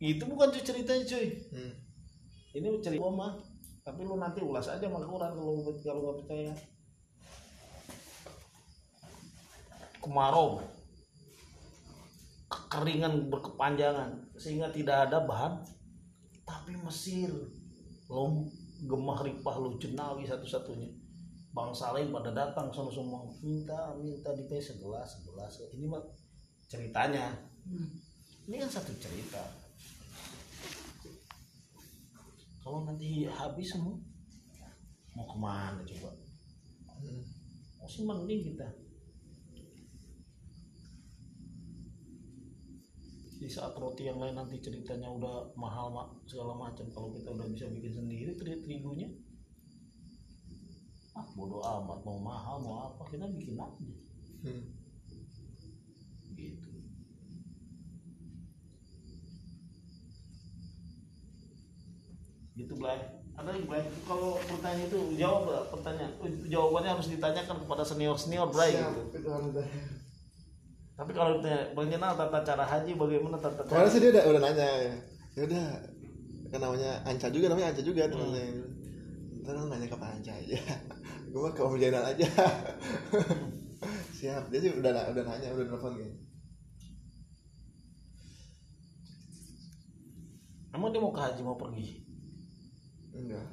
[0.03, 1.27] Itu bukan cuy ceritanya cuy.
[1.55, 1.73] Hmm.
[2.59, 3.33] Ini cerita gua mah.
[3.87, 6.53] Tapi lu nanti ulas aja sama Quran kalau kalau nggak percaya.
[10.03, 10.61] Kemarau,
[12.55, 15.59] kekeringan berkepanjangan sehingga tidak ada bahan.
[16.45, 17.31] Tapi Mesir,
[18.07, 18.47] lo
[18.85, 20.87] gemah ripah lu jenawi satu-satunya.
[21.55, 25.51] Bangsa lain pada datang sama semua minta minta di segelas segelas.
[25.71, 26.03] Ini mah
[26.67, 27.31] ceritanya.
[27.65, 27.89] Hmm.
[28.45, 29.41] Ini kan satu cerita.
[32.61, 33.97] Kalau nanti habis semua,
[35.13, 36.11] mau ke mana coba?
[37.01, 37.23] Hmm.
[37.81, 38.84] Mau sih mending kita.
[43.45, 46.89] Di saat roti yang lain nanti ceritanya udah mahal mak segala macam.
[46.89, 49.05] Kalau kita udah bisa bikin sendiri teri terigunya,
[51.13, 53.85] ah bodoh amat mau mahal mau apa kita bikin aja.
[54.41, 54.65] Hmm.
[56.33, 56.69] Gitu.
[62.57, 62.97] gitu Blay
[63.37, 68.17] ada lagi Blay kalau pertanyaan itu jawab lah pertanyaan Eh, jawabannya harus ditanyakan kepada senior
[68.17, 69.21] senior Blay gitu.
[70.95, 74.41] Tapi kalau ditanya mengenal tata cara haji bagaimana tata cara Kemarin sih dia udah, udah
[74.47, 74.93] nanya ya.
[75.43, 75.67] Udah
[76.47, 79.51] kan namanya Anca juga namanya Anca juga teman Hmm.
[79.51, 80.57] lu nanya kapan Anca aja.
[81.35, 82.25] Gue mah ke Om Jainal aja.
[84.17, 84.49] Siap.
[84.49, 86.25] Dia sih udah udah nanya, udah telepon kayaknya.
[90.75, 92.03] emang dia mau ke haji mau pergi
[93.15, 93.47] Enggak.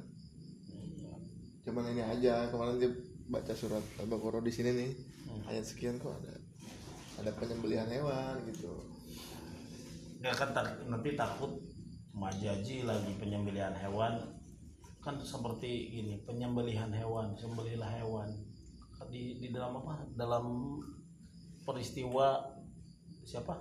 [1.63, 2.91] Cuman ini aja kemarin dia
[3.31, 4.91] baca surat Al-Baqarah di sini nih.
[5.31, 5.47] Hmm.
[5.47, 6.42] Ayat sekian kok ada
[7.23, 8.75] ada penyembelihan hewan gitu.
[10.19, 11.51] nggak kan tak- nanti takut
[12.11, 14.19] majaji lagi penyembelihan hewan.
[15.03, 18.27] Kan seperti ini penyembelihan hewan sembelilah hewan.
[19.11, 20.03] Di di dalam apa?
[20.15, 20.75] Dalam
[21.63, 22.39] peristiwa
[23.23, 23.55] siapa?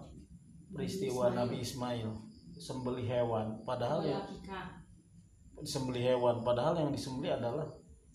[0.71, 2.11] Peristiwa Nabi Ismail.
[2.59, 3.63] Sembelih hewan.
[3.67, 4.83] Padahal yang akikah.
[5.63, 7.67] sembelih hewan padahal yang disembelih adalah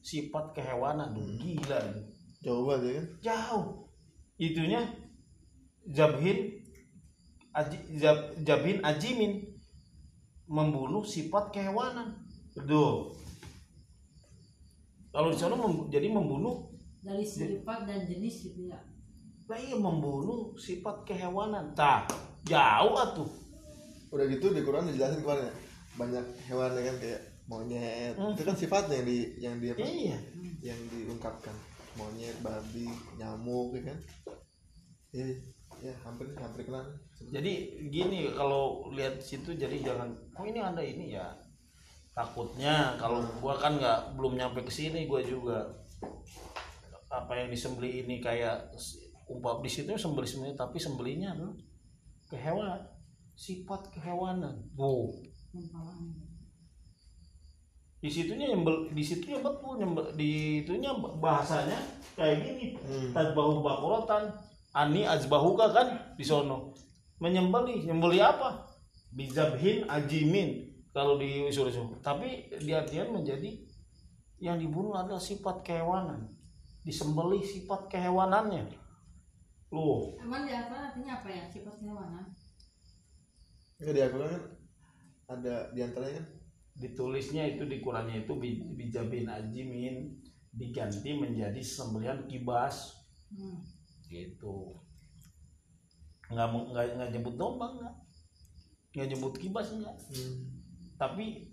[0.04, 1.16] sifat kehewanan.
[1.16, 2.04] Duh, gila ini.
[2.44, 3.06] Coba aja kan.
[3.24, 3.66] jauh.
[4.40, 4.80] Itunya
[5.92, 6.60] jabhin
[7.56, 9.44] aji, jab, jabhin ajimin
[10.48, 12.16] membunuh sifat kehewanan
[12.58, 13.12] Duh.
[15.12, 16.72] kalau di sana mem- jadi membunuh
[17.04, 18.80] dari sifat dan jenis gitu ya
[19.48, 22.12] lah iya membunuh sifat kehewanan tak
[22.44, 23.30] jauh atuh
[24.08, 25.54] Udah gitu di Quran dijelasin kemarin ya.
[26.00, 28.16] Banyak hewan ya kan kayak monyet.
[28.16, 28.34] Hmm.
[28.40, 30.18] Itu kan sifatnya yang di yang dia iya
[30.64, 31.54] yang diungkapkan
[31.98, 33.98] monyet babi nyamuk ya kan
[35.16, 35.26] ya
[35.82, 36.86] ya hampir hampir kenal.
[37.30, 41.30] Jadi gini kalau lihat situ jadi jangan oh ini ada ini ya.
[42.18, 45.70] Takutnya kalau gua kan nggak belum nyampe ke sini gua juga.
[47.08, 48.74] Apa yang disembeli ini kayak
[49.28, 51.56] umpam di situ sembeli sembeli tapi sembelinya adalah
[52.28, 52.80] ke hewan
[53.38, 54.66] sifat kehewanan.
[54.74, 55.14] Wow.
[57.98, 61.78] Di situnya nyembel di situnya betul nyembel di itunya bahasanya
[62.18, 62.66] kayak gini.
[62.82, 63.14] Hmm.
[63.14, 64.34] tadbahu bakorotan
[64.78, 66.78] ani azbahuka kan di sono.
[67.18, 68.70] Menyembeli nyembeli apa?
[69.10, 71.74] Bizabhin ajimin kalau di suruh
[72.06, 73.58] tapi di artian menjadi
[74.38, 76.30] yang dibunuh adalah sifat kehewanan.
[76.86, 78.70] Disembeli sifat kehewanannya.
[79.74, 80.16] Loh.
[80.22, 81.44] Emang di Al-Quran artinya apa ya?
[81.50, 82.26] Sifat kehewanan.
[83.82, 84.44] Enggak di Al-Quran kan
[85.28, 86.28] ada di antaranya kan?
[86.78, 90.14] Ditulisnya itu di Qurannya itu bi- bijabin ajimin
[90.54, 92.94] diganti menjadi sembelihan kibas.
[93.34, 93.60] Hmm.
[94.12, 94.76] Gitu.
[96.28, 97.96] Nggak nggak nggak nyebut domba nggak.
[98.96, 100.34] Nggak nyebut kibas enggak hmm.
[100.98, 101.46] tapi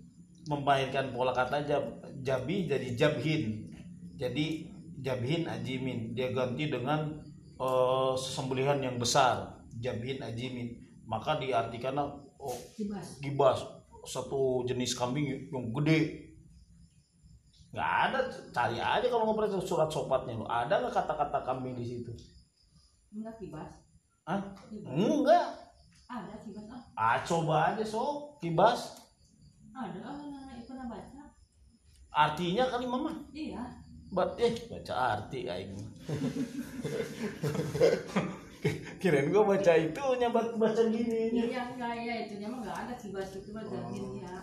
[0.49, 1.83] memainkan pola kata jab,
[2.25, 3.69] jabi jadi jabhin.
[4.15, 4.71] Jadi
[5.03, 7.21] jabhin ajimin dia ganti dengan
[7.59, 9.61] eh, sembelihan yang besar.
[9.79, 10.71] Jabhin ajimin
[11.05, 13.21] maka diartikan oh, Kibas.
[13.21, 13.59] gibas
[14.05, 16.31] satu jenis kambing yang gede.
[17.75, 18.19] Nggak ada.
[18.55, 22.13] Cari aja kalau ngobrol surat sopatnya lo ada nggak kata-kata kambing di situ
[23.15, 23.71] Enggak kibas.
[24.27, 24.91] ah Kibas.
[24.91, 25.47] enggak
[26.05, 26.67] Ada kibas.
[26.67, 28.99] Ah, ah coba aja so kibas
[29.75, 29.99] ada.
[30.07, 31.23] Oh, nah, nah, pernah baca.
[32.15, 33.63] artinya kali mama Iya.
[34.11, 35.75] Bat eh baca arti aing.
[39.03, 41.35] Kirain gua baca itu nyabat baca gini.
[41.35, 44.35] Iya, enggak ya itu mah enggak ada kibas itu mah jahil ya.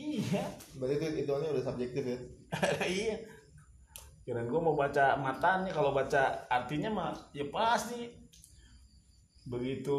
[0.00, 0.44] Iya.
[0.80, 2.18] berarti itu hitungannya udah subjektif ya
[2.88, 3.16] iya.
[4.30, 8.14] Kirain gua mau baca matanya kalau baca artinya mah ya pasti
[9.50, 9.98] begitu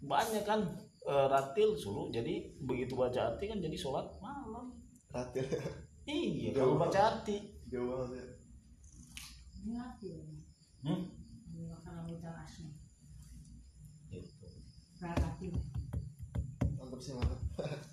[0.00, 0.64] banyak kan
[1.04, 4.72] eh, ratil suruh jadi begitu baca arti kan jadi sholat malam
[5.12, 5.44] ratil
[6.08, 8.24] iya kalau baca arti jauh banget ya
[9.60, 10.08] Ini hati.
[10.80, 11.00] hmm?
[11.52, 12.72] Ini makanan hutan asli.
[14.08, 14.48] gitu.
[14.96, 15.52] Berarti.
[16.72, 17.36] mantap sih mantap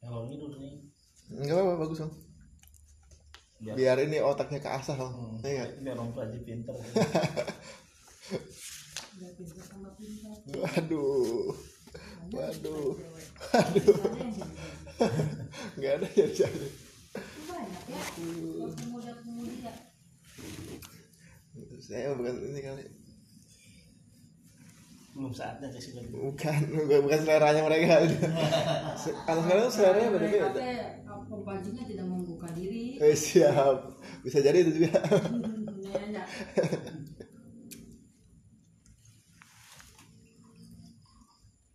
[0.00, 0.93] kalau ngidur nih
[1.32, 2.12] enggak apa-apa bagus dong
[3.60, 6.74] biar biar ini otaknya keasah dong Hmm, iya ini orang pelajar pinter
[10.52, 11.54] waduh
[12.34, 12.96] Waduh.
[12.98, 13.26] cewek.
[13.52, 13.92] Banyak yang gitu.
[15.78, 16.68] nggak ada ya jadi ya.
[19.62, 19.74] Ya.
[21.78, 22.82] saya bukan ini kali
[25.14, 28.02] belum saatnya sih sudah bukan bukan, bukan seleranya mereka
[29.30, 30.74] kalau sekarang seleranya beda Mereka beda
[31.34, 32.98] teh, pembajinya tidak membuka diri.
[33.00, 33.78] eh, siap
[34.22, 34.90] bisa jadi itu juga
[35.84, 36.22] Ya, ya.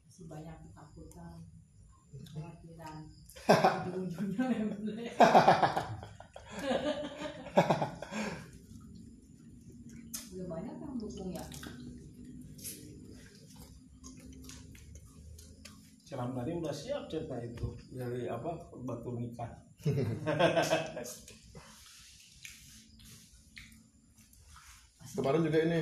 [0.06, 1.36] Masih banyak ketakutan,
[2.12, 2.98] kekhawatiran.
[3.96, 5.08] Ujung-ujungnya memble.
[10.30, 11.44] Udah banyak yang dukung ya.
[16.20, 18.52] Ceram tadi udah siap cerita itu dari apa
[18.84, 19.48] batu nikah.
[25.16, 25.80] kemarin juga ini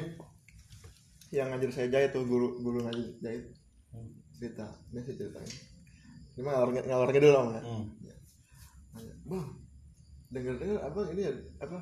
[1.34, 3.50] yang ngajar saya jahit tuh guru guru ngajar jahit.
[3.90, 4.14] Hmm.
[4.38, 5.58] cerita ini sih ceritanya.
[6.38, 7.62] Ini mah ngalor ngalor ngidul dong ya.
[7.66, 7.90] Hmm.
[8.94, 9.46] Nanya, bang
[10.30, 11.34] dengar dengar apa ini ya
[11.66, 11.80] apa?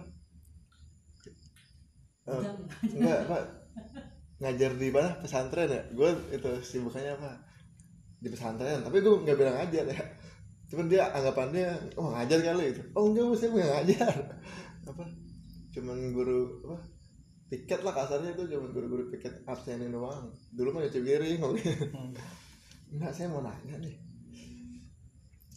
[2.23, 2.55] Eh, Jam.
[2.87, 3.37] enggak apa
[4.39, 5.19] ngajar di mana?
[5.19, 5.83] Pesantren ya?
[5.91, 7.44] Gue itu sibukannya apa
[8.25, 10.01] di pesantren tapi gue nggak bilang ngajar ya.
[10.65, 14.13] Cuman dia anggapannya oh ngajar kali itu oh enggak saya nggak ngajar.
[14.89, 15.03] Apa?
[15.69, 16.77] Cuman guru apa?
[17.45, 20.33] Piket lah kasarnya itu cuman guru-guru piket absenin doang.
[20.57, 22.13] Dulu mah nyuci piring Hmm.
[22.95, 23.93] enggak saya mau nanya nih.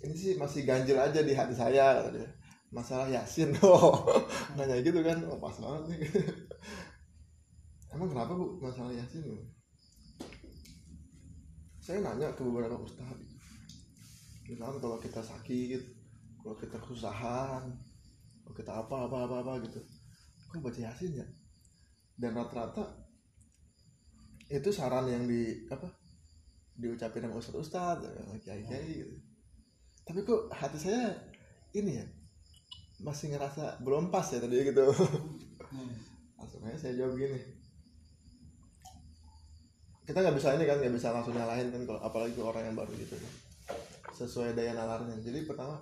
[0.05, 2.05] Ini sih masih ganjil aja di hati saya
[2.69, 3.57] masalah yasin.
[3.65, 4.05] Oh
[4.61, 6.01] nanya gitu kan oh, pas banget nih.
[7.97, 9.25] Emang kenapa bu masalah yasin?
[9.25, 9.58] bu
[11.89, 13.33] saya nanya ke beberapa ustadz.
[14.45, 15.81] Bilang kalau kita sakit
[16.45, 17.65] kalau kita kesusahan
[18.45, 19.81] kalau kita apa apa apa apa gitu.
[20.53, 21.27] Kok baca yasin ya?
[22.13, 22.85] Dan rata-rata
[24.53, 25.89] itu saran yang di apa
[26.77, 28.05] diucapin sama ustadz ustadz
[28.45, 29.17] kiai kiai gitu.
[30.05, 31.17] Tapi kok hati saya
[31.73, 32.07] ini ya
[33.01, 34.93] masih ngerasa belum pas ya tadi gitu.
[35.73, 35.93] Hmm.
[36.37, 37.58] langsung aja saya jawab gini
[40.09, 42.73] kita nggak bisa ini kan nggak bisa langsung nyalahin kan kalau apalagi ke orang yang
[42.81, 43.33] baru gitu kan.
[44.17, 45.21] Sesuai daya nalarnya.
[45.21, 45.77] Jadi pertama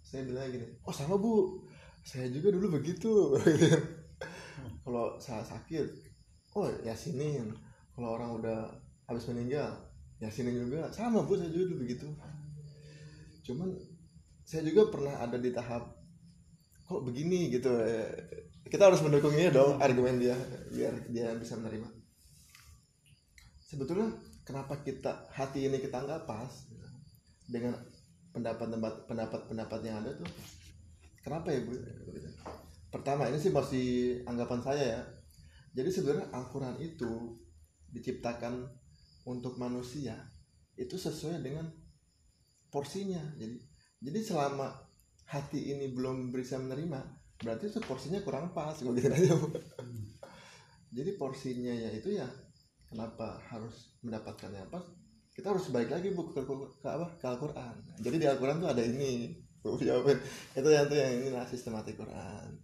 [0.00, 1.60] saya bilang gini oh sama bu.
[2.00, 3.36] Saya juga dulu begitu.
[4.88, 5.84] Kalau saya sakit
[6.56, 7.52] oh yasinin.
[7.92, 8.72] Kalau orang udah
[9.04, 9.68] habis meninggal
[10.16, 10.88] yasinin juga.
[10.88, 12.08] Sama bu saya juga dulu begitu.
[13.44, 13.68] Cuman
[14.48, 15.92] saya juga pernah ada di tahap
[16.88, 17.52] kok begini?
[17.52, 17.68] gitu.
[17.84, 20.40] Eh, kita harus mendukung ini dong argumen dia
[20.72, 21.99] biar dia bisa menerima
[23.70, 24.10] sebetulnya
[24.42, 26.50] kenapa kita hati ini kita nggak pas
[27.46, 27.78] dengan
[28.34, 30.26] pendapat-pendapat pendapat-pendapat yang ada tuh?
[31.22, 31.78] Kenapa ya bu?
[32.90, 33.86] Pertama ini sih masih
[34.26, 35.02] anggapan saya ya.
[35.78, 37.38] Jadi sebenarnya Al-Quran itu
[37.94, 38.66] diciptakan
[39.30, 40.18] untuk manusia
[40.74, 41.70] itu sesuai dengan
[42.74, 43.22] porsinya.
[43.38, 43.54] Jadi
[44.02, 44.90] jadi selama
[45.30, 46.98] hati ini belum bisa menerima
[47.40, 49.48] berarti itu porsinya kurang pas kalau gitu aja Bu.
[50.96, 52.28] jadi porsinya ya itu ya
[52.90, 54.82] kenapa harus mendapatkan yang pas
[55.30, 56.42] kita harus balik lagi bu ke,
[56.84, 57.06] apa?
[57.16, 57.74] Ke Al-Quran.
[58.02, 59.30] Jadi di Al-Quran tuh ada ini.
[59.62, 62.60] Itu yang tuh yang ini lah sistematik Quran.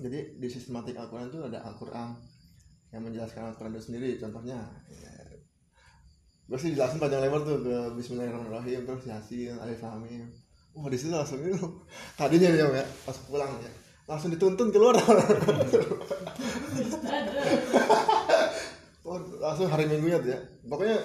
[0.00, 2.16] Jadi di sistematik Al-Quran tuh ada Al-Quran
[2.90, 4.58] yang menjelaskan Al-Quran itu sendiri contohnya.
[4.88, 5.14] Ya,
[6.48, 10.24] gue sih jelasin panjang lebar tuh ke Bismillahirrahmanirrahim terus Yasin Alif Lam Mim.
[10.72, 11.68] Wah di situ langsung itu.
[12.16, 13.70] Tadinya ya pas pulang ya
[14.08, 14.96] langsung dituntun keluar
[19.04, 19.20] oh,
[19.58, 20.40] langsung hari minggunya tuh ya.
[20.70, 21.02] Pokoknya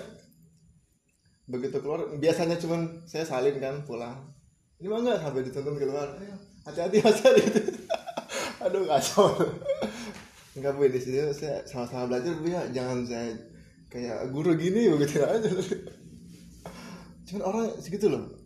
[1.49, 4.29] begitu keluar biasanya cuman saya salin kan pulang.
[4.77, 6.13] Ini mah enggak sampai dituntun keluar?
[6.61, 7.61] Hati-hati mas gitu
[8.69, 9.33] aduh kacau.
[10.53, 12.61] Enggak bu di sini saya sama-sama belajar bu ya.
[12.69, 13.33] Jangan saya
[13.89, 15.49] kayak guru gini begitu aja.
[17.25, 18.37] Cuman orang segitu loh.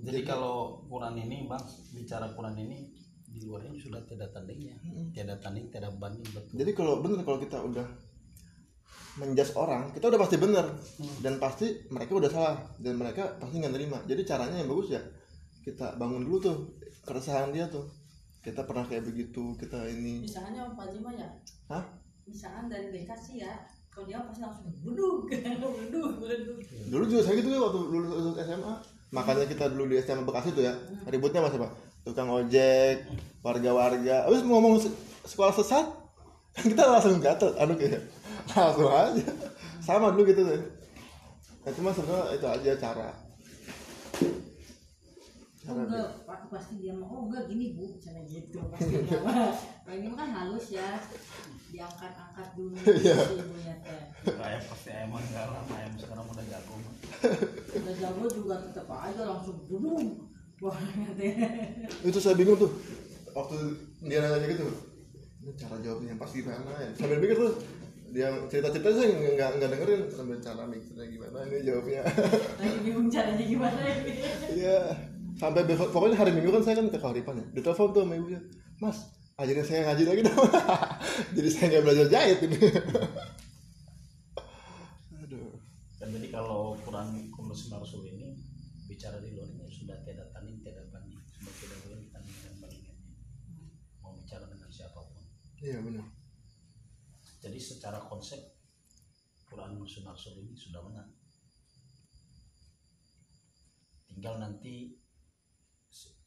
[0.00, 1.60] Jadi kalau Quran ini bang
[1.92, 2.88] bicara Quran ini
[3.36, 4.80] di luarnya sudah tidak tandingnya,
[5.12, 6.56] tiada tanding, tiada banding betul.
[6.56, 7.84] jadi kalau bener kalau kita udah
[9.16, 10.66] menjas orang kita udah pasti bener.
[11.24, 13.98] Dan pasti mereka udah salah dan mereka pasti nggak nerima.
[14.04, 15.02] Jadi caranya yang bagus ya
[15.64, 16.56] kita bangun dulu tuh
[17.04, 17.84] keresahan dia tuh.
[18.44, 20.22] Kita pernah kayak begitu kita ini.
[20.22, 21.26] Misalnya Om Pak Jima ya?
[21.66, 21.82] Hah?
[22.30, 23.50] Misalkan dari bekasi ya
[23.90, 26.60] kalau dia pasti langsung beduk beduk beduk
[26.92, 28.74] dulu juga saya gitu ya waktu lulus, SMA
[29.08, 30.76] makanya kita dulu di SMA Bekasi tuh ya
[31.08, 31.72] ributnya mas apa
[32.04, 33.08] tukang ojek
[33.40, 34.28] warga-warga.
[34.28, 34.92] Abis ngomong se-
[35.24, 35.86] sekolah sesat
[36.68, 38.04] kita langsung gatel anu kayak
[38.54, 39.26] langsung aja
[39.82, 40.62] sama dulu gitu deh
[41.66, 43.10] nah, cuma sebenarnya itu aja cara
[45.66, 49.02] Oh enggak, waktu pasti dia mau, oh enggak gini bu, misalnya gitu pasti.
[49.02, 50.94] Kalau ini kan halus ya,
[51.74, 53.18] diangkat-angkat dulu Iya.
[53.18, 54.30] si ibunya teh.
[54.30, 56.74] Ayam pasti ayam enggak lah, ayam sekarang udah jago.
[57.82, 59.58] Udah jago juga tetap aja langsung
[61.18, 61.34] teh.
[62.06, 62.70] itu saya bingung tuh
[63.36, 63.56] waktu
[64.08, 64.64] dia nanya gitu
[65.44, 67.52] ini cara jawabnya pas gimana ya sambil mikir tuh
[68.16, 72.00] dia cerita-cerita saya nggak nggak dengerin sambil cara mikirnya gimana ini jawabnya
[72.64, 73.96] Lagi bingung caranya gimana ya.
[74.56, 74.80] Iya.
[75.36, 77.44] Sampai besok pokoknya hari Minggu kan saya kan ke Kauripan ya.
[77.52, 78.40] Ditelepon tuh sama ibunya.
[78.80, 80.48] Mas, ajarin saya ngaji lagi dong.
[81.36, 82.56] Jadi saya nggak belajar jahit ini.
[85.20, 85.52] Aduh.
[86.00, 88.32] Dan jadi kalau Quran Quran Sunnah Rasul ini
[88.88, 92.24] bicara di luarnya sudah tidak tanding, tidak banding, sudah tidak boleh dan
[92.64, 93.12] bandingannya.
[94.00, 95.20] Mau bicara dengan siapa pun.
[95.60, 96.15] Iya benar.
[97.56, 98.36] Jadi secara konsep
[99.48, 101.08] Quran Sunnah Rasul ini sudah menang.
[104.04, 104.92] Tinggal nanti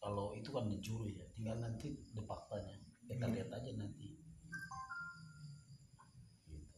[0.01, 2.73] kalau itu kan dicuri ya, tinggal nanti de faktanya.
[3.05, 3.37] Kita Hmm.
[3.37, 4.17] lihat aja nanti.
[6.49, 6.77] Gitu.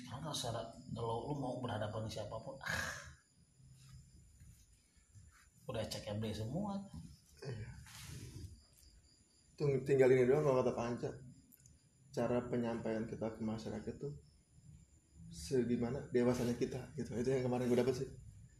[0.00, 2.80] Sekarang kalau syarat kalau lu mau berhadapan siapa pun, ah,
[5.68, 6.80] udah cek MD semua.
[9.52, 11.23] Tuh tinggal ini doang kalau kata Panca.
[12.14, 14.14] Cara penyampaian kita ke masyarakat tuh
[15.28, 17.10] segimana dewasanya kita gitu.
[17.12, 18.08] Itu yang kemarin gue dapet sih.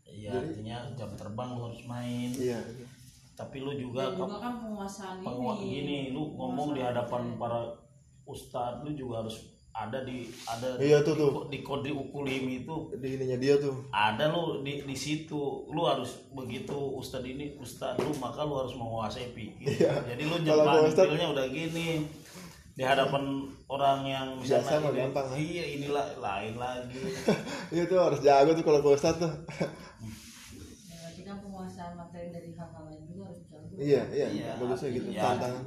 [0.04, 2.30] Iya, Jadi- artinya jam terbang lu harus main.
[2.30, 2.58] Iya.
[2.60, 2.86] iya.
[3.32, 5.70] Tapi lu juga Dan juga kan penguasaan penguat ini.
[5.72, 7.60] gini lu ngomong di Penguasaan hadapan para
[8.24, 9.36] ustadz lu juga harus
[9.70, 11.30] ada di ada Iya, di, tuh, tuh.
[11.50, 13.74] di kode ukulim itu Di ininya dia tuh.
[13.90, 15.34] ada lu di di situ
[15.66, 19.98] lu harus begitu ustadz ini ustadz lu maka lu harus menguasai fikih Iya.
[20.06, 20.86] jadi lu jangan
[21.34, 22.06] udah gini
[22.74, 23.22] di hadapan
[23.64, 25.38] orang yang Biasa mah gampang, kan?
[25.38, 26.98] iya inilah lain lagi
[27.74, 29.30] Iya tuh harus jago tuh kalau ke Ustadz tuh.
[29.30, 29.70] Ya,
[30.98, 33.74] berarti kan penguasaan materi dari hal-hal lain juga harus jago.
[33.78, 35.08] iya, iya, Iya, bagusnya gitu.
[35.08, 35.22] iya.
[35.22, 35.64] Tantangan.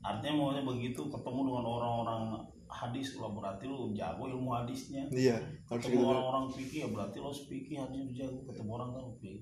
[0.00, 2.22] artinya maunya begitu ketemu dengan orang-orang
[2.64, 6.08] hadis lah berarti lu jago ilmu hadisnya Iya, harus ketemu gitu.
[6.08, 9.36] orang-orang fikih ya berarti lo fikih lu jago ketemu orang kan fikih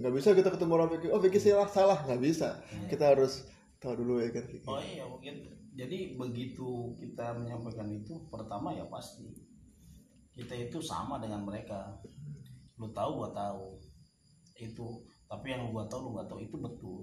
[0.00, 2.56] nggak bisa kita ketemu orang pikir oh pikir salah salah nggak bisa
[2.88, 3.44] kita harus
[3.76, 4.64] tahu dulu ya kan Fikir.
[4.64, 9.32] oh iya begitu jadi begitu kita menyampaikan itu pertama ya pasti
[10.36, 12.00] kita itu sama dengan mereka.
[12.80, 13.76] Lu tahu gua tahu
[14.56, 15.04] itu.
[15.28, 17.00] Tapi yang gak tahu lu gak tahu itu betul.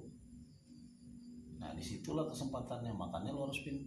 [1.62, 2.94] Nah di situlah kesempatannya.
[2.94, 3.86] Makanya lu harus pintar